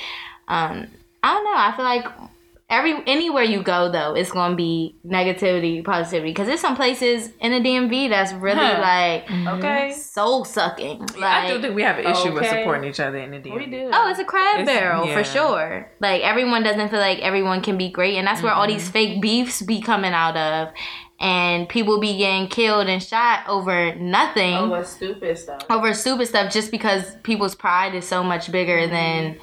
[0.50, 0.88] um,
[1.24, 1.56] I don't know.
[1.56, 2.33] I feel like
[2.74, 6.32] every anywhere you go though, it's gonna be negativity, positivity.
[6.32, 8.80] Because there's some places in the DMV that's really Huh.
[8.82, 9.94] like okay.
[9.94, 11.00] soul sucking.
[11.18, 13.56] Like, I do think we have an issue with supporting each other in the DMV.
[13.56, 13.90] We do.
[13.94, 15.18] Oh, it's a crab It's- barrel yeah.
[15.18, 15.92] for sure.
[16.00, 18.78] Like everyone doesn't feel like everyone can be great, and that's where all mm-hmm.
[18.78, 20.74] these fake beefs be coming out of,
[21.20, 25.62] and people be getting killed and shot over nothing, what stupid stuff.
[25.70, 28.94] over stupid stuff, just because people's pride is so much bigger mm-hmm.
[28.94, 29.38] than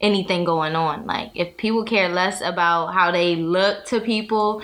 [0.00, 1.06] anything going on.
[1.06, 4.62] Like if people care less about how they look to people,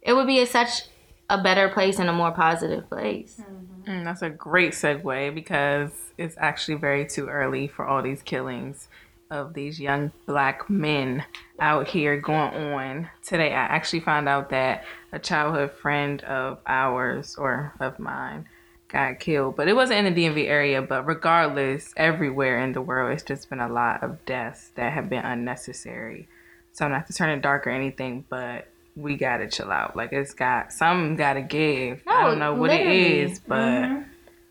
[0.00, 0.82] it would be a, such
[1.28, 3.40] a better place and a more positive place.
[3.86, 8.88] Mm, that's a great segue because it's actually very too early for all these killings
[9.30, 11.24] of these young black men
[11.58, 13.08] out here going on.
[13.26, 18.46] Today, I actually found out that a childhood friend of ours or of mine
[18.92, 20.82] got killed, but it wasn't in the DMV area.
[20.82, 25.08] But regardless, everywhere in the world, it's just been a lot of deaths that have
[25.08, 26.28] been unnecessary.
[26.72, 29.96] So I'm not to turn it dark or anything, but we gotta chill out.
[29.96, 32.02] Like it's got some gotta give.
[32.06, 33.20] I don't oh, know what literally.
[33.20, 34.02] it is, but mm-hmm.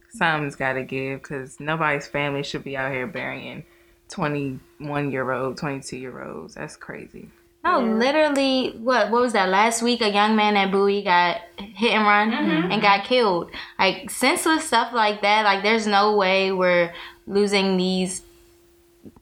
[0.10, 3.64] something's gotta give because nobody's family should be out here burying
[4.10, 6.56] twenty one year old, twenty two year olds.
[6.56, 7.30] That's crazy.
[7.64, 9.50] No, literally, what what was that?
[9.50, 13.52] Last week, a young man at Bowie got hit and run and got killed.
[13.78, 15.46] Like senseless stuff like that.
[15.46, 16.92] Like there's no way we're
[17.28, 18.24] losing these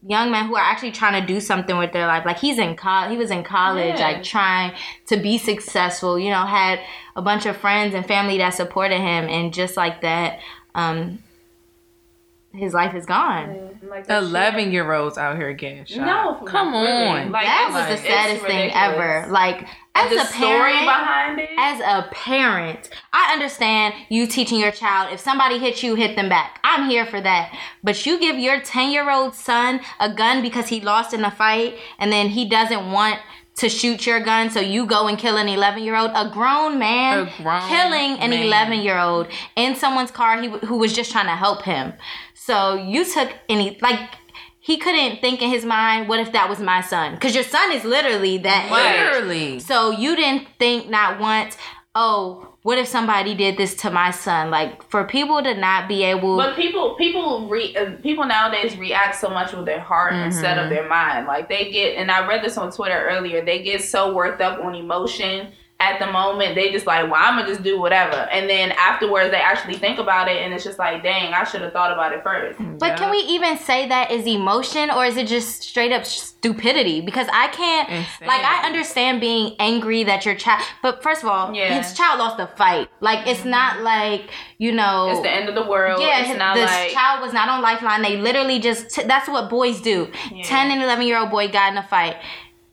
[0.05, 2.25] young men who are actually trying to do something with their life.
[2.25, 4.07] Like he's in college, he was in college, Yeah.
[4.07, 4.73] like trying
[5.07, 6.17] to be successful.
[6.17, 6.79] You know, had
[7.17, 10.39] a bunch of friends and family that supported him, and just like that,
[10.75, 11.19] um,
[12.53, 13.77] his life is gone.
[13.87, 14.29] Like that shit.
[14.29, 16.05] Eleven year olds out here getting shot.
[16.05, 16.87] No, come really.
[17.07, 17.31] on.
[17.31, 19.27] Like, that it's- was the saddest thing ever.
[19.29, 21.49] Like as the a story parent, behind it.
[21.57, 26.29] as a parent, I understand you teaching your child if somebody hits you, hit them
[26.29, 26.59] back.
[26.63, 27.53] I'm here for that.
[27.83, 31.31] But you give your 10 year old son a gun because he lost in a
[31.31, 33.19] fight and then he doesn't want
[33.59, 36.79] to shoot your gun, so you go and kill an 11 year old, a grown
[36.79, 41.11] man A grown killing an 11 year old in someone's car he, who was just
[41.11, 41.93] trying to help him.
[42.33, 43.99] So you took any, like,
[44.61, 47.15] he couldn't think in his mind, what if that was my son?
[47.15, 49.21] Because your son is literally that age.
[49.21, 49.59] Literally.
[49.59, 51.57] So you didn't think not once,
[51.95, 54.51] oh, what if somebody did this to my son?
[54.51, 59.15] Like for people to not be able But people, people, re, uh, people nowadays react
[59.15, 60.63] so much with their heart instead Mm-hmm.
[60.65, 61.25] of their mind.
[61.27, 63.43] Like they get, and I read this on Twitter earlier.
[63.43, 66.55] They get so worked up on emotion at the moment.
[66.55, 69.99] They just like, well, I'm gonna just do whatever, and then afterwards they actually think
[69.99, 72.59] about it, and it's just like, dang, I should have thought about it first.
[72.59, 72.77] Mm-hmm.
[72.77, 77.01] But can we even say that is emotion or is it just straight up stupidity?
[77.01, 78.27] Because I can't Insane.
[78.27, 81.81] like I understand being angry that your child but first of all, Yeah.
[81.81, 82.89] his child lost a fight.
[82.99, 83.49] Like it's mm-hmm.
[83.49, 86.01] not like, you know It's the end of the world.
[86.01, 88.01] Yeah, it's his, not this like child was not on Lifeline.
[88.01, 90.11] They literally just, t- that's what boys do.
[90.43, 92.17] 10 and 11 year old boy got in a fight.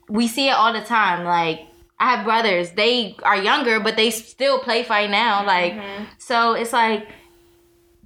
[0.08, 1.24] We see it all the time.
[1.24, 1.66] Like,
[1.98, 2.72] I have brothers.
[2.72, 5.44] They are younger, but they still play fight now.
[5.46, 6.04] Like, Mm-hmm.
[6.18, 7.08] so it's like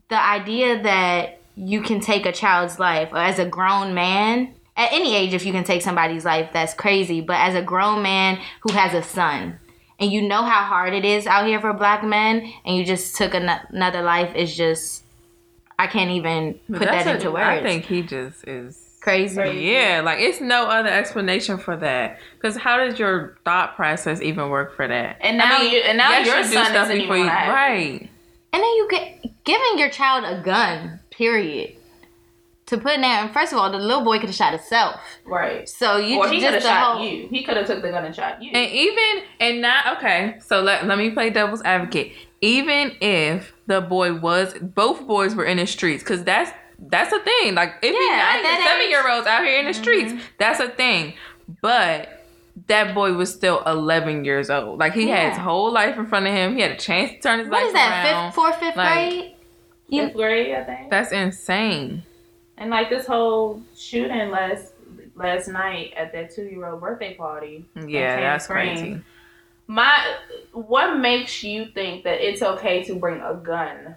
[0.08, 4.92] the idea that you can take a child's life or as a grown man, at
[4.92, 7.20] any age, if you can take somebody's life, that's crazy.
[7.20, 9.58] But as a grown man who has a son,
[9.98, 13.16] and you know how hard it is out here for black men, and you just
[13.16, 15.02] took an- another life, is just
[15.78, 17.44] I can't even put that a- into words.
[17.44, 19.40] I think he just is crazy.
[19.42, 22.18] Yeah, like it's no other explanation for that.
[22.34, 25.16] Because how does your thought process even work for that?
[25.20, 27.32] And now you- and now yes, your you do son stuff isn't before even you
[27.32, 27.48] alive.
[27.48, 28.10] right.
[28.52, 31.76] And then you get giving your child a gun, period.
[32.66, 35.00] To put in there, and first of all, the little boy could have shot himself.
[35.24, 35.68] right.
[35.68, 37.26] So you Or he just could have the shot whole- you.
[37.28, 38.52] He could have took the gun and shot you.
[38.54, 40.36] And even and not okay.
[40.46, 42.12] So let let me play devil's advocate.
[42.42, 46.52] Even if the boy was both boys were in the streets, because that's
[46.88, 47.54] that's a thing.
[47.54, 48.90] Like if Yeah, you at nine that seven age.
[48.90, 50.22] year olds out here in the streets, mm-hmm.
[50.38, 51.14] that's a thing.
[51.60, 52.24] But
[52.66, 54.78] that boy was still 11 years old.
[54.78, 56.54] Like he had his whole life in front of him.
[56.56, 58.04] He had a chance to turn his What life is that?
[58.14, 58.26] around.
[58.28, 59.34] Fifth, fourth, fifth Like- grade?
[59.88, 60.90] You, Fifth grade, I think.
[60.90, 62.04] That's insane.
[62.56, 64.72] And like this whole shooting last
[65.16, 67.64] last night at that two year old birthday party.
[67.74, 68.76] Yeah, that's Spring.
[68.76, 69.00] crazy.
[69.66, 70.14] My
[70.52, 73.96] what makes you think that it's okay to bring a gun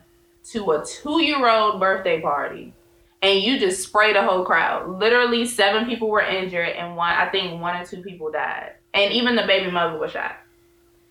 [0.52, 2.74] to a two year old birthday party
[3.22, 4.90] and you just spray the whole crowd?
[5.00, 8.74] Literally seven people were injured and one I think one or two people died.
[8.94, 10.38] And even the baby mother was shot.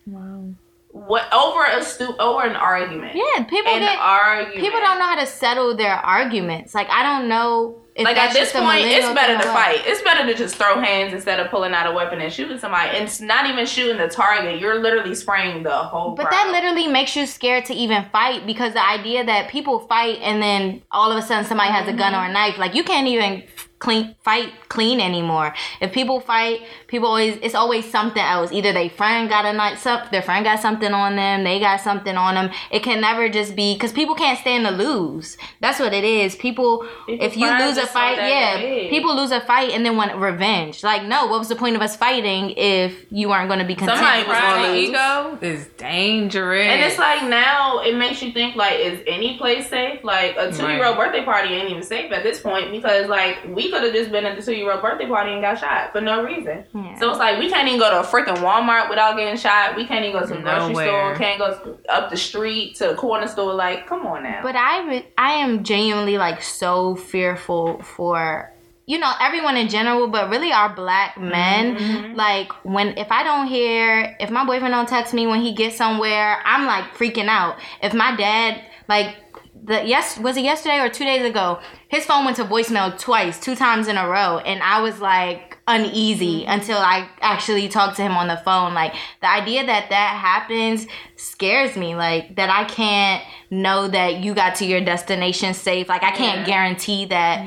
[0.07, 0.45] Wow.
[0.91, 3.17] What over a stu- over an argument.
[3.17, 4.61] yeah, people An get argument.
[4.61, 6.75] people don't know how to settle their arguments.
[6.75, 9.83] Like I don't know if like at this point, it's better to fight.
[9.85, 12.97] It's better to just throw hands instead of pulling out a weapon and shooting somebody.
[12.97, 14.61] And it's not even shooting the target.
[14.61, 16.15] You're literally spraying the whole.
[16.15, 20.19] But that literally makes you scared to even fight because the idea that people fight
[20.23, 22.83] and then all of a sudden somebody has a gun or a knife, like you
[22.83, 23.43] can't even
[23.83, 25.53] clean fight clean anymore.
[25.81, 28.53] If people fight, people always it's always something else.
[28.53, 31.81] Either they friend got a knife, some their friend got something on them, they got
[31.81, 32.51] something on them.
[32.71, 35.37] It can never just be because people can't stand to lose.
[35.61, 36.37] That's what it is.
[36.37, 39.97] People, People if you lose a fight, yeah, they- people lose a fight and then
[39.97, 40.85] want revenge.
[40.85, 43.75] Like no, what was the point of us fighting if you weren't going to be
[43.75, 43.99] content?
[43.99, 44.89] Somebody was Pride and lose.
[44.91, 46.67] ego is dangerous.
[46.69, 50.05] And it's like now it makes you think like, is any place safe?
[50.05, 53.39] Like a two year old birthday party ain't even safe at this point because like
[53.49, 55.91] we could have just been at the two year old birthday party and got shot
[55.93, 56.65] for no reason.
[56.75, 56.99] Yeah.
[57.01, 59.75] So it's like we can't even go to a freaking Walmart without getting shot.
[59.77, 60.87] We can't even go to a grocery Nowhere.
[60.87, 61.17] store.
[61.17, 63.55] Can't go up the street to the corner store.
[63.55, 64.41] Like, come on now.
[64.43, 68.53] But I re- I am genuinely like so fearful for
[68.87, 71.77] you know everyone in general, but really our black men.
[71.77, 72.17] Mhm.
[72.17, 75.77] Like when if I don't hear if my boyfriend don't text me when he gets
[75.77, 77.57] somewhere, I'm like freaking out.
[77.83, 79.17] If my dad like
[79.65, 83.39] the yes was it yesterday or two days ago, his phone went to voicemail twice,
[83.41, 88.03] two times in a row, and I was like uneasy until I actually talked to
[88.03, 88.75] him on the phone.
[88.75, 90.87] Like the idea that that happens
[91.17, 91.95] scares me.
[91.95, 95.89] Like that I can't know that you got to your destination safe.
[95.89, 96.47] Like I can't Yeah.
[96.47, 97.47] guarantee that.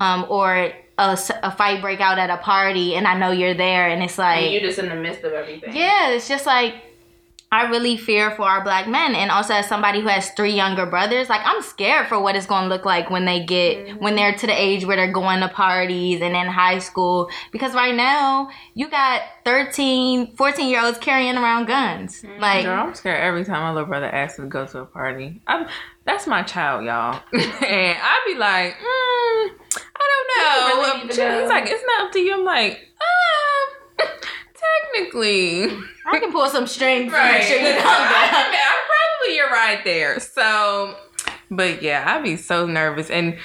[0.00, 4.02] Um, or a fight break out at a party and I know you're there and
[4.04, 5.74] it's like and you're just in the midst of everything.
[5.74, 6.74] yeah, it's just like
[7.52, 10.86] I really fear for our black men, and also as somebody who has three younger
[10.86, 14.16] brothers, like I'm scared for what it's going to look like when they get when
[14.16, 17.28] they're to the age where they're going to parties and in high school.
[17.50, 22.24] Because right now you got 13, 14 year olds carrying around guns.
[22.38, 25.42] Like Girl, I'm scared every time my little brother asks to go to a party.
[25.46, 25.68] I'm,
[26.06, 27.20] that's my child, y'all.
[27.34, 30.68] and I'd be like, mm, I don't know.
[30.68, 31.40] You really need.
[31.40, 32.32] He's like, it's not up to you.
[32.32, 32.88] I'm like,
[34.00, 34.08] um,
[34.84, 35.64] technically.
[36.06, 37.12] I can pull some strings.
[37.12, 37.42] Right.
[37.42, 38.48] I.
[38.54, 40.20] I'm probably you're right there.
[40.20, 40.96] So,
[41.50, 43.10] but yeah, I'd be so nervous.
[43.10, 43.38] And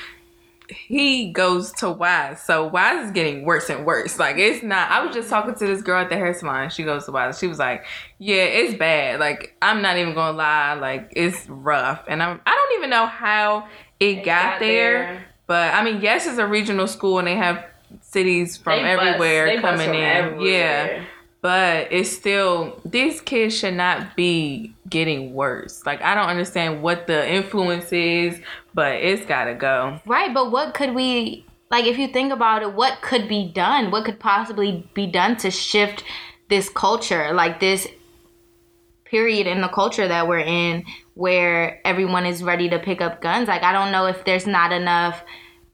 [0.70, 2.44] he goes to Wise.
[2.44, 4.20] So Wise is getting worse and worse.
[4.20, 4.92] Like it's not.
[4.92, 6.70] I was just talking to this girl at the hair salon.
[6.70, 7.40] She goes to Wise.
[7.40, 7.86] She was like,
[8.20, 9.20] "Yeah, it's bad.
[9.20, 10.74] Like I'm not even gonna lie.
[10.74, 12.42] Like it's rough." And I'm.
[12.46, 13.68] I don't even know how
[14.00, 17.64] it It got, there, But I mean, yes, it's a regional school, and they have
[18.18, 20.04] cities from They everywhere bust coming from in.
[20.04, 20.98] everywhere.
[20.98, 21.04] Yeah
[21.42, 25.86] but it's still these kids should not be getting worse.
[25.86, 28.40] Like I don't understand what the influence is,
[28.74, 30.00] but it's gotta go.
[30.06, 33.92] Right, but what could we like if you think about it, what could be done?
[33.92, 36.04] What could possibly be done to shift
[36.50, 37.88] this culture, like this
[39.06, 43.48] period in the culture that we're in where everyone is ready to pick up guns?
[43.48, 45.24] Like I don't know if there's not enough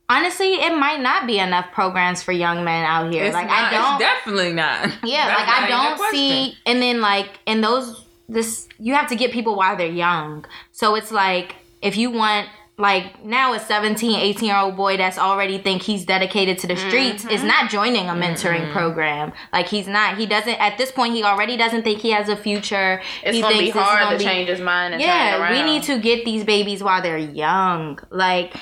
[0.09, 3.23] Honestly, it might not be enough programs for young men out here.
[3.23, 4.91] It's like not, I don't it's definitely not.
[5.03, 9.07] Yeah, That's like not I don't see and then like in those this you have
[9.09, 10.45] to get people while they're young.
[10.71, 15.17] So it's like if you want like now a 17, 18 year old boy that's
[15.17, 17.47] already think he's dedicated to the streets is mm-hmm.
[17.47, 19.31] not joining a mentoring program.
[19.51, 20.17] Like he's not.
[20.17, 23.01] He doesn't at this point he already doesn't think he has a future.
[23.23, 25.41] It's he gonna be hard gonna to be- change his mind and turn it yeah,
[25.41, 25.53] around.
[25.53, 27.99] we need to get these babies while they're young.
[28.09, 28.55] Like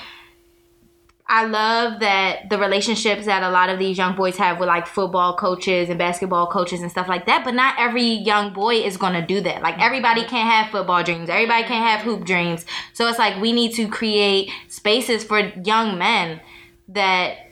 [1.34, 4.86] I love that the relationships that a lot of these young boys have with like
[4.86, 7.42] football coaches and basketball coaches and stuff like that.
[7.42, 9.62] But not every young boy is gonna do that.
[9.62, 11.30] Like everybody can't have football dreams.
[11.30, 12.66] Everybody can't have hoop dreams.
[12.92, 16.42] So it's like we need to create spaces for young men
[16.88, 17.50] that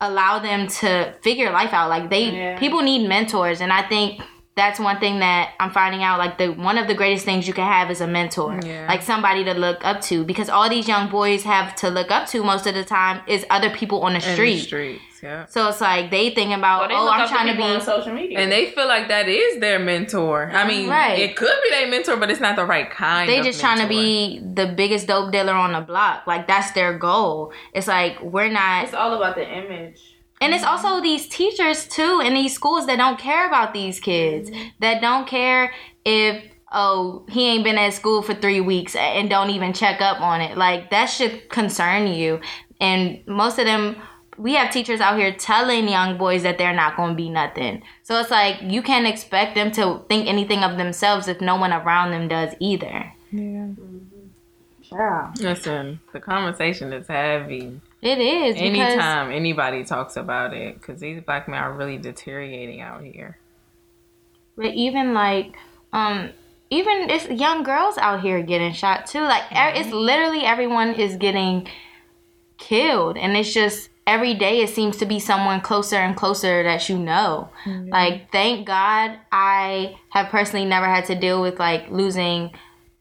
[0.00, 1.90] allow them to figure life out.
[1.90, 2.58] Like they Yeah.
[2.58, 4.22] people need mentors and I think
[4.58, 7.54] that's one thing that I'm finding out like the one of the greatest things you
[7.54, 8.58] can have is a mentor.
[8.62, 8.86] Yeah.
[8.88, 12.26] Like somebody to look up to because all these young boys have to look up
[12.28, 14.58] to most of the time is other people on the In the street.
[14.60, 15.46] streets, yeah.
[15.46, 18.12] So it's like they think about, Well, they oh, I'm trying to be on social
[18.12, 18.38] media.
[18.40, 20.50] And they feel like that is their mentor.
[20.52, 21.18] I mean, Right.
[21.18, 23.28] it could be their mentor, but it's not the right kind.
[23.28, 26.26] they of just trying to be the biggest dope dealer on the block.
[26.26, 27.52] Like that's their goal.
[27.72, 30.07] It's like we're not it's all about the image.
[30.40, 34.50] And it's also these teachers too in these schools that don't care about these kids.
[34.50, 34.68] Mm-hmm.
[34.80, 35.72] That don't care
[36.04, 40.20] if oh he ain't been at school for three weeks and don't even check up
[40.20, 40.56] on it.
[40.56, 42.40] Like that should concern you.
[42.80, 43.96] And most of them
[44.36, 47.82] we have teachers out here telling young boys that they're not going to be nothing.
[48.04, 51.72] So it's like you can't expect them to think anything of themselves if no one
[51.72, 53.12] around them does either.
[53.32, 53.40] Yeah.
[53.40, 53.98] Mm-hmm.
[54.92, 55.32] Yeah.
[55.40, 57.80] Listen, the conversation is heavy.
[58.00, 63.02] It is Anytime anybody talks about it, because these black men are really deteriorating out
[63.02, 63.38] here.
[64.56, 65.56] But even like,
[65.92, 66.30] um,
[66.70, 69.22] even it's young girls out here getting shot too.
[69.22, 71.68] Like e- it's literally everyone is getting
[72.56, 76.88] killed, and it's just every day it seems to be someone closer and closer that
[76.88, 77.50] you know.
[77.90, 82.52] Like thank God I have personally never had to deal with like losing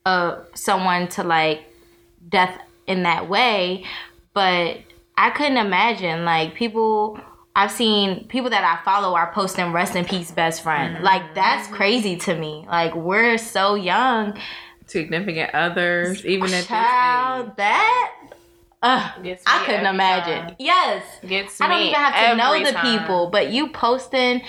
[0.05, 1.71] uh someone to like
[2.27, 3.85] death in that way,
[4.33, 4.77] but
[5.17, 7.19] I couldn't imagine like people.
[7.55, 11.67] I've seen people that I follow are posting "Rest in peace, best friend." Like that's
[11.69, 12.65] crazy to me.
[12.69, 14.37] Like we're so young,
[14.85, 17.47] Significant others, even at child.
[17.47, 17.57] this age.
[17.57, 18.13] That
[18.83, 19.11] uh,
[19.47, 20.47] I couldn't imagine.
[20.49, 20.55] time.
[20.59, 22.99] Yes, Gets I don't even have to know the time.
[22.99, 24.43] people, but you posting,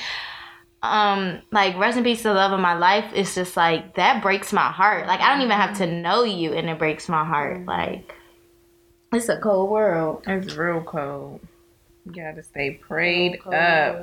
[0.83, 4.53] um, like "Rest in peace, the love of my life." It's just like that breaks
[4.53, 5.07] my heart.
[5.07, 7.65] Like I don't even have to know you, and it breaks my heart.
[7.65, 8.15] Like
[9.13, 10.23] it's a cold world.
[10.27, 11.41] It's real cold.
[12.07, 13.55] You gotta stay prayed Cold.
[13.55, 14.03] up.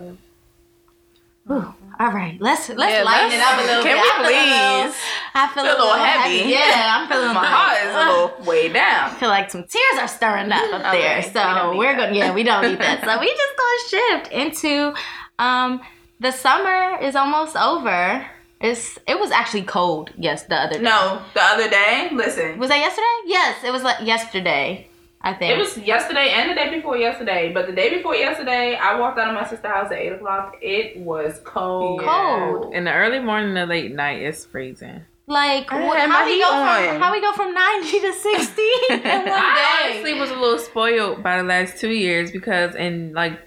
[1.47, 1.73] Whew.
[1.99, 4.01] All right, let's let's Yeah, lighten let's- it up a little can bit.
[4.01, 5.01] we I feel a little- please?
[5.35, 6.49] I feel, Feel a little heavy.
[6.49, 9.11] Yeah, I'm feeling My like, heart is a uh, little way down.
[9.11, 11.21] I feel like some tears are stirring up up Okay, there.
[11.23, 12.07] So don't we are that.
[12.07, 13.01] gonna yeah, we don't need that.
[13.03, 14.93] So we just gonna shift into
[15.39, 15.81] um
[16.19, 18.25] the summer is almost over.
[18.61, 20.81] It's it was actually cold, yes, the other day.
[20.83, 22.57] No, the other day, listen.
[22.57, 23.15] Was that yesterday?
[23.27, 24.87] Yes, it was like yesterday,
[25.25, 25.51] I think.
[25.53, 27.51] It was yesterday and the day before yesterday.
[27.51, 30.55] But the day before yesterday, I walked out of my sister's house at 8 o'clock.
[30.61, 32.01] It was cold.
[32.01, 32.73] Cold.
[32.73, 35.01] In the early morning or late night, it's freezing.
[35.27, 37.99] like I wh- had how my we heat go from how we go from ninety
[37.99, 42.31] to sixty in one I honestly was a little spoiled by the last two years
[42.31, 43.39] because in like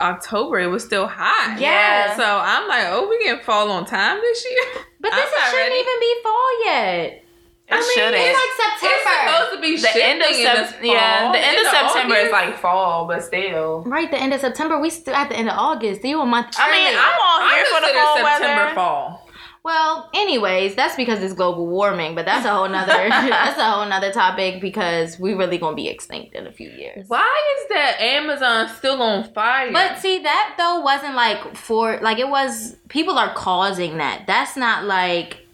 [0.00, 1.60] October it was still hot.
[1.60, 2.16] Yeah.
[2.16, 4.82] So I'm like, oh, we can fall on time this year.
[4.98, 5.74] But this shouldn't ready.
[5.74, 7.24] even be fall yet.
[7.72, 8.16] It shouldn't.
[8.16, 8.94] It's like September.
[8.94, 9.32] It's September.
[9.32, 12.14] supposed to be the end of shifting in the yeah, the end of Into September
[12.16, 13.82] is like fall, but still.
[13.86, 14.80] Right, the end of September.
[14.80, 16.04] We still at the end of August.
[16.04, 16.94] You a month I mean.
[16.96, 18.74] I'm all I here for the consider fall September weather.
[18.74, 19.26] fall.
[19.62, 23.86] well, anyways, that's because it's global warming, but that's a whole nother that's a whole
[23.86, 27.04] nother topic because we really gonna be extinct in a few years.
[27.08, 29.70] Why is that Amazon still on fire?
[29.72, 34.26] But see, that though wasn't like for like it was people are causing that.
[34.26, 35.46] That's not like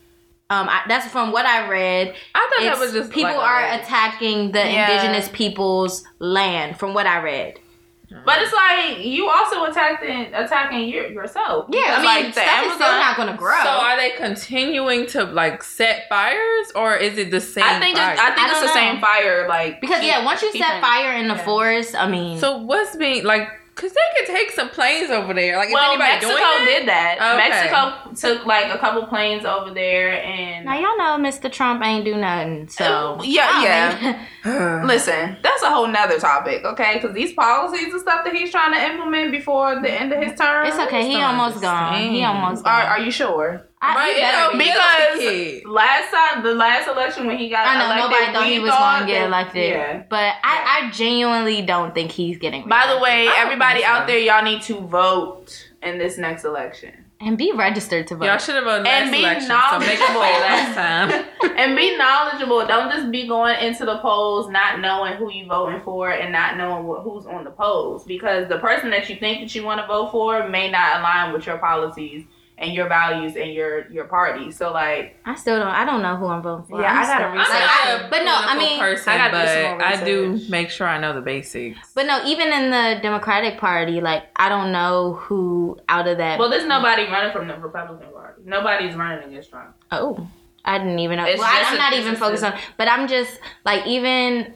[0.48, 2.14] um I, that's from what I read.
[2.34, 3.80] I thought that was just people like are raid.
[3.80, 4.90] attacking the Yeah.
[4.90, 6.78] indigenous people's land.
[6.78, 7.58] From what I read,
[8.24, 11.66] But it's like you also attacking attacking your, yourself.
[11.70, 13.60] yeah, I mean, like the stuff is still not gonna grow.
[13.64, 17.64] So are they continuing to like set fires, or is it the same?
[17.64, 18.20] I think it's.
[18.20, 19.48] I think I it's the don't same fire.
[19.48, 21.44] Like because keep- yeah, once you set fire in the yeah.
[21.44, 23.48] forest, I mean, So what's being like?
[23.76, 25.56] Cause they could take some planes over there.
[25.58, 26.64] Like, is Well, anybody Mexico doing that?
[26.66, 27.16] did that.
[27.20, 27.48] Okay.
[27.50, 31.52] Mexico took like a couple planes over there, and now y'all know Mr.
[31.52, 32.68] Trump ain't do nothing.
[32.68, 34.26] So uh, Yeah, yeah.
[34.80, 36.94] mean, Listen, that's a whole nother topic, okay?
[36.94, 40.38] Because these policies and stuff that he's trying to implement before the end of his
[40.38, 40.66] term.
[40.66, 41.06] it's okay.
[41.06, 41.92] He don't almost gone.
[42.00, 42.26] He understand.
[42.44, 43.66] almost Are, are you sure?
[43.82, 44.64] I, Right, he it better don't be.
[44.64, 48.46] be Because last time, the last election when he got I know elected, nobody thought
[48.46, 50.02] he was going to get elected, Yeah.
[50.08, 52.66] but I, I genuinely don't think he's getting.
[52.68, 53.86] By the way, everybody so.
[53.88, 57.04] out there, y'all need to vote in this next election.
[57.20, 58.24] and be registered to vote.
[58.24, 59.48] Y'all should have voted And last be election.
[59.70, 60.20] So make it knowledgeable.
[60.20, 61.26] play last time.
[61.58, 62.66] and be knowledgeable.
[62.66, 66.56] Don't just be going into the polls not knowing who you're voting for and not
[66.56, 69.80] knowing what, who's on the polls because the person that you think that you want
[69.82, 72.24] to vote for may not align with your policies
[72.58, 74.50] and your values and your your party.
[74.50, 75.68] So like, I still don't.
[75.68, 76.80] I don't know who I'm voting for.
[76.80, 77.48] Yeah, I'm I gotta research.
[77.50, 79.36] like, I- a but no, I mean, person, I gotta
[79.72, 81.92] do but I do make sure I know the basics.
[81.94, 86.38] but no, even in the Democratic Party, like I don't know who out of that.
[86.38, 88.42] well, there's nobody running from the Republican Party.
[88.44, 89.74] Nobody's running against Trump.
[89.92, 90.26] oh,
[90.64, 91.26] I didn't even know.
[91.26, 92.58] It's Well, I, just I'm a- not even focused on.
[92.76, 94.52] But I'm just like even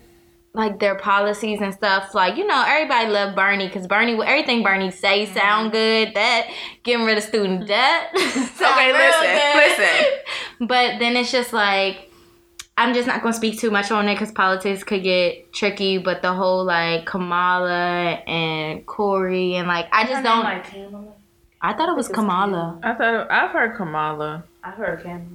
[0.52, 2.14] like their policies and stuff.
[2.14, 5.38] Like you know, everybody love Bernie because Bernie, everything Bernie say Mm-hmm.
[5.38, 6.12] sound good.
[6.14, 6.48] That
[6.82, 8.08] getting rid of student debt.
[8.62, 9.56] Okay, listen, good.
[9.56, 10.18] listen.
[10.68, 12.06] But then it's just like.
[12.78, 15.98] I'm just not gonna speak too much on it because politics could get tricky.
[15.98, 20.44] But the whole like Kamala and Cory and like I just don't.
[20.44, 21.12] Like Kamala.
[21.60, 22.78] I thought it was Kamala.
[22.82, 24.44] I thought I've heard Kamala.
[24.64, 25.26] I heard Kamala.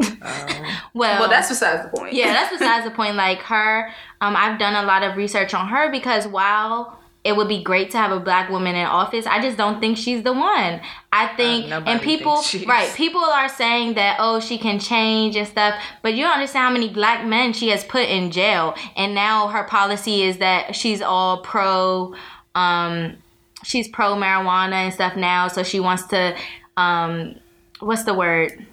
[0.00, 0.18] Um,
[0.94, 2.14] Well, Well, that's besides the point.
[2.14, 3.16] yeah, that's besides the point.
[3.16, 3.90] Like her,
[4.20, 7.90] um, I've done a lot of research on her because while it would be great
[7.90, 10.80] to have a black woman in office, I just don't think she's the one.
[11.12, 12.90] I think, nobody and people, right?
[12.94, 16.70] People are saying that oh, she can change and stuff, but you don't understand how
[16.70, 21.02] many black men she has put in jail, and now her policy is that she's
[21.02, 22.14] all pro.
[22.54, 23.16] Um,
[23.64, 26.34] she's pro marijuana and stuff now, so she wants to,
[26.76, 27.34] um,
[27.80, 28.64] what's the word?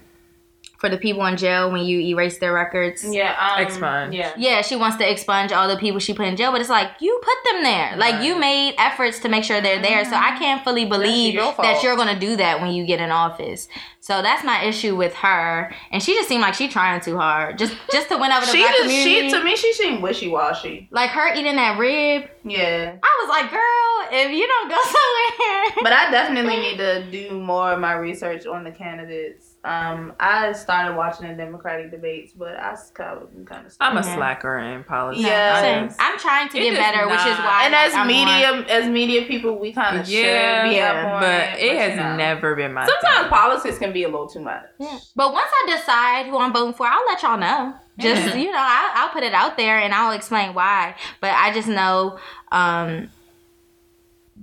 [0.78, 3.04] For the people in jail when you erase their records.
[3.08, 3.34] Yeah.
[3.40, 4.14] Um, Expunge.
[4.14, 4.32] Yeah.
[4.36, 6.90] Yeah, she wants to expunge all the people she put in jail, but it's like
[7.00, 7.96] you put them there.
[7.96, 10.04] Like you made efforts to make sure they're there.
[10.04, 13.10] So I can't fully believe your that you're gonna do that when you get in
[13.10, 13.66] office.
[14.00, 15.72] So that's my issue with her.
[15.90, 17.56] And she just seemed like she trying too hard.
[17.56, 19.30] Just just to win over the She black just community.
[19.30, 20.88] she to me she seemed wishy washy.
[20.90, 22.28] like her eating that rib.
[22.44, 22.96] Yeah.
[23.02, 27.40] I was like, girl, if you don't go somewhere But I definitely need to do
[27.40, 29.53] more of my research on the candidates.
[29.64, 33.74] Um, I started watching the Democratic debates, but I kind of kind of.
[33.80, 34.14] I'm a Yeah.
[34.14, 35.26] slacker in politics.
[35.26, 35.54] Yeah.
[35.56, 35.88] I Same.
[35.88, 38.06] just- I'm trying to It get does better, which is why and like, as I'm
[38.06, 41.60] media, more- as media people, we kind of Yeah, should be up on but it.
[41.64, 42.14] it you has know.
[42.16, 43.28] never been my Sometimes thing.
[43.30, 44.64] politics can be a little too much.
[44.78, 44.98] Yeah.
[45.16, 47.72] But once I decide who I'm voting for, I'll let y'all know.
[47.98, 50.94] Just you know, I'll, I'll put it out there and I'll explain why.
[51.22, 52.18] But I just know
[52.52, 53.08] um,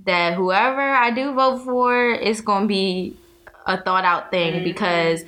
[0.04, 3.16] that whoever I do vote for is going to be
[3.66, 4.64] a thought out thing Mhm.
[4.64, 5.24] because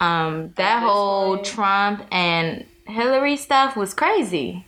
[0.00, 1.46] um, that At whole point.
[1.46, 4.64] Trump and Hillary stuff was crazy.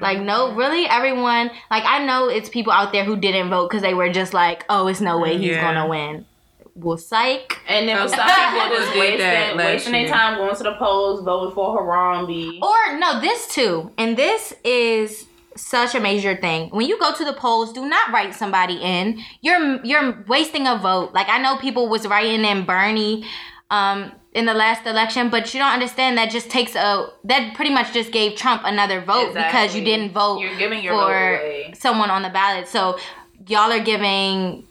[0.00, 0.56] Like no, Mm-hmm.
[0.58, 1.50] really, everyone.
[1.70, 4.64] Like I know it's people out there who didn't vote because they were just like,
[4.68, 5.62] "Oh, it's no way he's Yeah.
[5.62, 6.26] gonna win."
[6.74, 7.60] Well, psych.
[7.68, 10.72] And then some some people people just did wasting, wasting their time going to the
[10.74, 12.60] polls, voting for Harambe.
[12.60, 13.92] Or no, this too.
[13.96, 15.26] And this is
[15.56, 16.70] such a major thing.
[16.70, 19.20] When you go to the polls, do not write somebody in.
[19.40, 21.12] You're you're wasting a vote.
[21.12, 23.24] Like I know people was writing in Bernie
[23.70, 27.72] um in the last election, but you don't understand that just takes a that pretty
[27.72, 31.74] much just gave Trump another vote because you didn't vote You're giving your vote for
[31.76, 32.68] someone on the ballot.
[32.68, 32.98] So
[33.46, 34.66] y'all are giving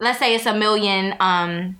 [0.00, 1.78] let's say it's a million um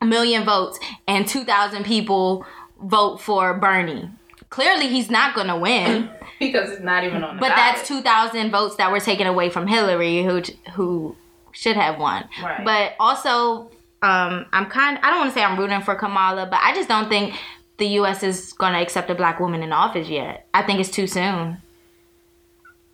[0.00, 2.44] a million votes and 2000 people
[2.82, 4.10] vote for Bernie.
[4.50, 6.10] Clearly he's not going to win,
[6.46, 7.76] because it's not even on the but ballot.
[7.76, 11.16] that's 2000 votes that were taken away from Hillary who who
[11.52, 12.28] should have won.
[12.42, 12.64] Right.
[12.64, 13.70] But also
[14.02, 16.88] um I'm kind I don't want to say I'm rooting for Kamala, but I just
[16.88, 17.34] don't think
[17.78, 20.46] the US is going to accept a black woman in office yet.
[20.52, 21.61] I think it's too soon.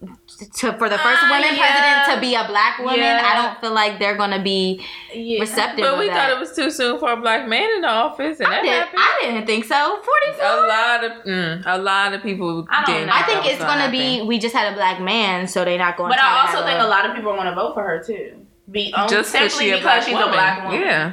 [0.01, 2.05] To, for the first Uh, women yeah.
[2.07, 3.21] president to be a black woman, Yeah.
[3.25, 5.41] I don't feel like they're going to be yeah.
[5.41, 6.15] receptive But we that.
[6.17, 8.63] thought it was too soon for a black man in the office, and I, that
[8.63, 8.99] did, happened.
[9.03, 10.01] I didn't think so.
[10.01, 10.45] 44?
[10.47, 13.07] a lot of mm, a lot of people I don't didn't.
[13.09, 13.13] know.
[13.17, 13.91] I think it's going to happen.
[13.91, 16.65] be, we just had a black man, so they're not going to But I also
[16.65, 18.47] think a lot of people are going to vote for her too.
[18.71, 20.29] Be just simply she because black she's woman.
[20.29, 20.81] a black woman.
[20.83, 21.13] Yeah,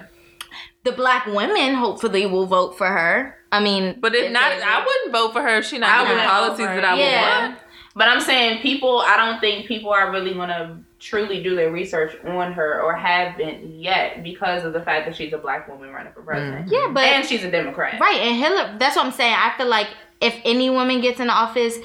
[0.84, 3.36] The black women hopefully will vote for her.
[3.52, 6.30] I mean, but if not, I wouldn't vote for her if she not giving wouldn't
[6.30, 7.42] policies that I Yeah.
[7.42, 7.60] would want.
[7.96, 9.00] But I'm saying people.
[9.00, 12.94] I don't think people are really going to truly do their research on her or
[12.94, 16.66] have been yet because of the fact that she's a black woman running for president.
[16.66, 16.74] Mm-hmm.
[16.74, 18.00] yeah, but and she's a Democrat.
[18.00, 18.78] Right, and Hillary.
[18.78, 19.36] That's what I'm saying.
[19.38, 19.88] I feel like
[20.20, 21.78] if any woman gets in office,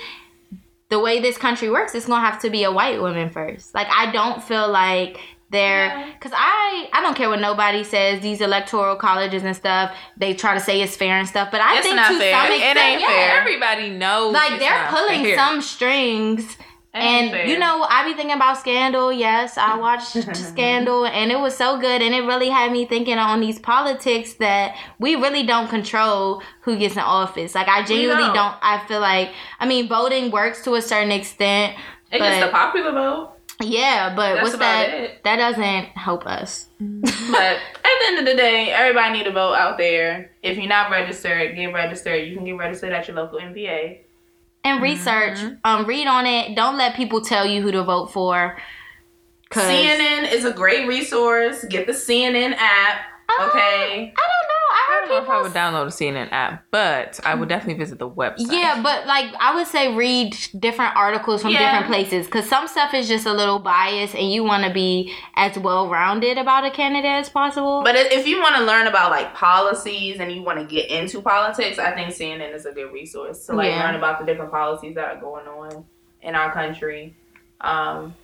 [0.88, 3.74] the way this country works, it's gonna have to be a white woman first.
[3.74, 5.20] Like I don't feel like
[5.50, 6.06] they're Yeah.
[6.14, 8.20] because I I don't care what nobody says.
[8.20, 11.76] These electoral colleges and stuff, they try to say it's fair and stuff, but I
[11.78, 12.34] It's think not to fair.
[12.46, 13.38] some It ain't yeah, fair.
[13.40, 14.32] Everybody knows.
[14.32, 15.36] like it's they're not pulling fair.
[15.36, 16.56] some strings.
[16.92, 17.46] And fair.
[17.46, 19.12] you know, I be thinking about Scandal.
[19.12, 23.16] Yes, I watched Scandal, and it was so good, and it really had me thinking
[23.16, 27.54] on these politics that we really don't control who gets in office.
[27.54, 28.34] Like I genuinely don't.
[28.34, 28.54] don't.
[28.60, 29.30] I feel like
[29.60, 31.76] I mean, voting works to a certain extent.
[32.10, 33.34] it gets the popular vote.
[33.60, 34.94] Yeah, but That's what's about that?
[34.94, 35.24] it.
[35.24, 36.66] That doesn't help us.
[36.80, 37.58] But at
[38.00, 40.32] the end of the day, everybody need to vote out there.
[40.42, 42.26] If you're not registered, get registered.
[42.26, 44.00] You can get registered at your local MPA.
[44.64, 45.54] And research, Mm-hmm.
[45.64, 46.54] um, read on it.
[46.56, 48.58] Don't let people tell you who to vote for.
[49.50, 51.64] 'cause- CNN is a great resource.
[51.64, 53.00] Get the CNN app.
[53.28, 54.12] Uh, Okay.
[54.16, 54.59] I don't know.
[54.90, 57.78] I I don't know if I would download a CNN app, but I would definitely
[57.82, 58.50] visit the website.
[58.50, 61.70] Yeah, but like I would say read different articles from Yeah.
[61.70, 65.14] different places because some stuff is just a little biased and you want to be
[65.36, 67.82] as well rounded about a candidate as possible.
[67.84, 70.90] But if if you want to learn about like policies and you want to get
[70.90, 73.84] into politics, I think CNN is a good resource to like Yeah.
[73.86, 75.84] learn about the different policies that are going on.
[76.22, 77.14] in our country.
[77.62, 78.14] Um,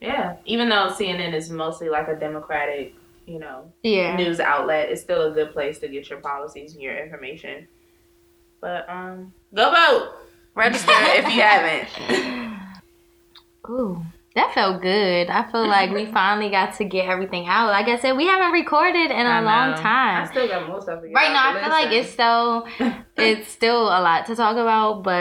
[0.00, 2.94] yeah, even though CNN is mostly like a Democratic,
[3.28, 4.16] you know, Yeah.
[4.16, 7.68] news outlet, it's still a good place to get your policies and your information.
[8.60, 10.12] But um, go vote,
[10.54, 12.58] register if you haven't.
[13.70, 14.02] Ooh,
[14.34, 15.28] that felt good.
[15.28, 17.68] I feel like we finally got to get everything out.
[17.70, 19.76] Like I said, we haven't recorded in a long know.
[19.78, 20.26] I time.
[20.28, 21.12] still got most of it.
[21.12, 22.66] Right now, I feel like it's still
[23.16, 25.12] it's still a lot to talk about, but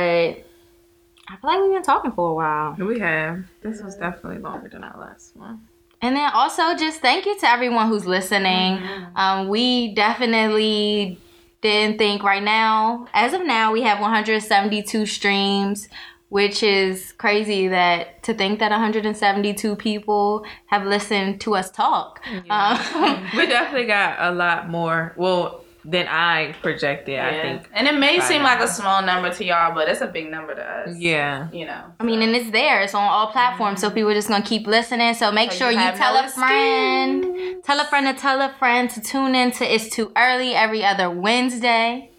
[1.29, 2.75] I feel like we've been talking for a while.
[2.79, 3.43] We have.
[3.61, 5.66] This was definitely longer than our last one.
[6.01, 8.79] And then also just thank you to everyone who's listening.
[9.15, 11.19] Um, we definitely
[11.61, 15.89] didn't think right now, as of now, we have 172 streams,
[16.29, 22.21] which is crazy that to think that 172 people have listened to us talk.
[22.49, 25.13] Um, We definitely got a lot more.
[25.17, 27.17] Well, than I projected.
[27.17, 27.69] I think.
[27.73, 28.55] and it may seem now.
[28.55, 30.97] like a small number to y'all, but it's a big number to us.
[30.97, 31.49] Yeah.
[31.51, 31.81] you know.
[32.01, 32.81] I mean, and it's there.
[32.81, 33.95] It's on all platforms, so mm-hmm.
[33.95, 35.13] people are just gonna keep listening.
[35.13, 38.41] So make So sure you you, tell no a friend, tell a friend to tell
[38.41, 42.11] a friend to tune in to It's Too Early every other Wednesday.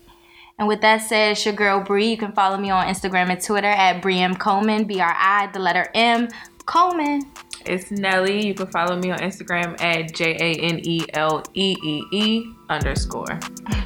[0.58, 2.08] And with that said, it's your girl Bree.
[2.10, 5.60] You can follow me on Instagram and Twitter at Briem Coleman, B R I, the
[5.60, 6.28] letter M,
[6.64, 7.22] Coleman.
[7.66, 8.46] It's Nelly.
[8.46, 12.52] You can follow me on Instagram at J A N E L E E E
[12.68, 13.38] underscore.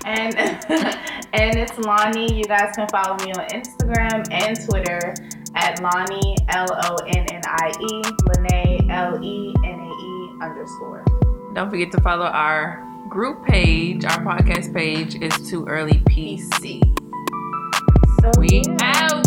[0.04, 0.36] And
[1.32, 2.32] and it's Lonnie.
[2.34, 5.14] You guys can follow me on Instagram and Twitter
[5.54, 11.04] at Lonnie L O N N I E Lenae L E N A E underscore.
[11.54, 14.04] Don't forget to follow our group page.
[14.04, 16.80] Our podcast page is Too Early PC.
[18.20, 19.22] So We yeah.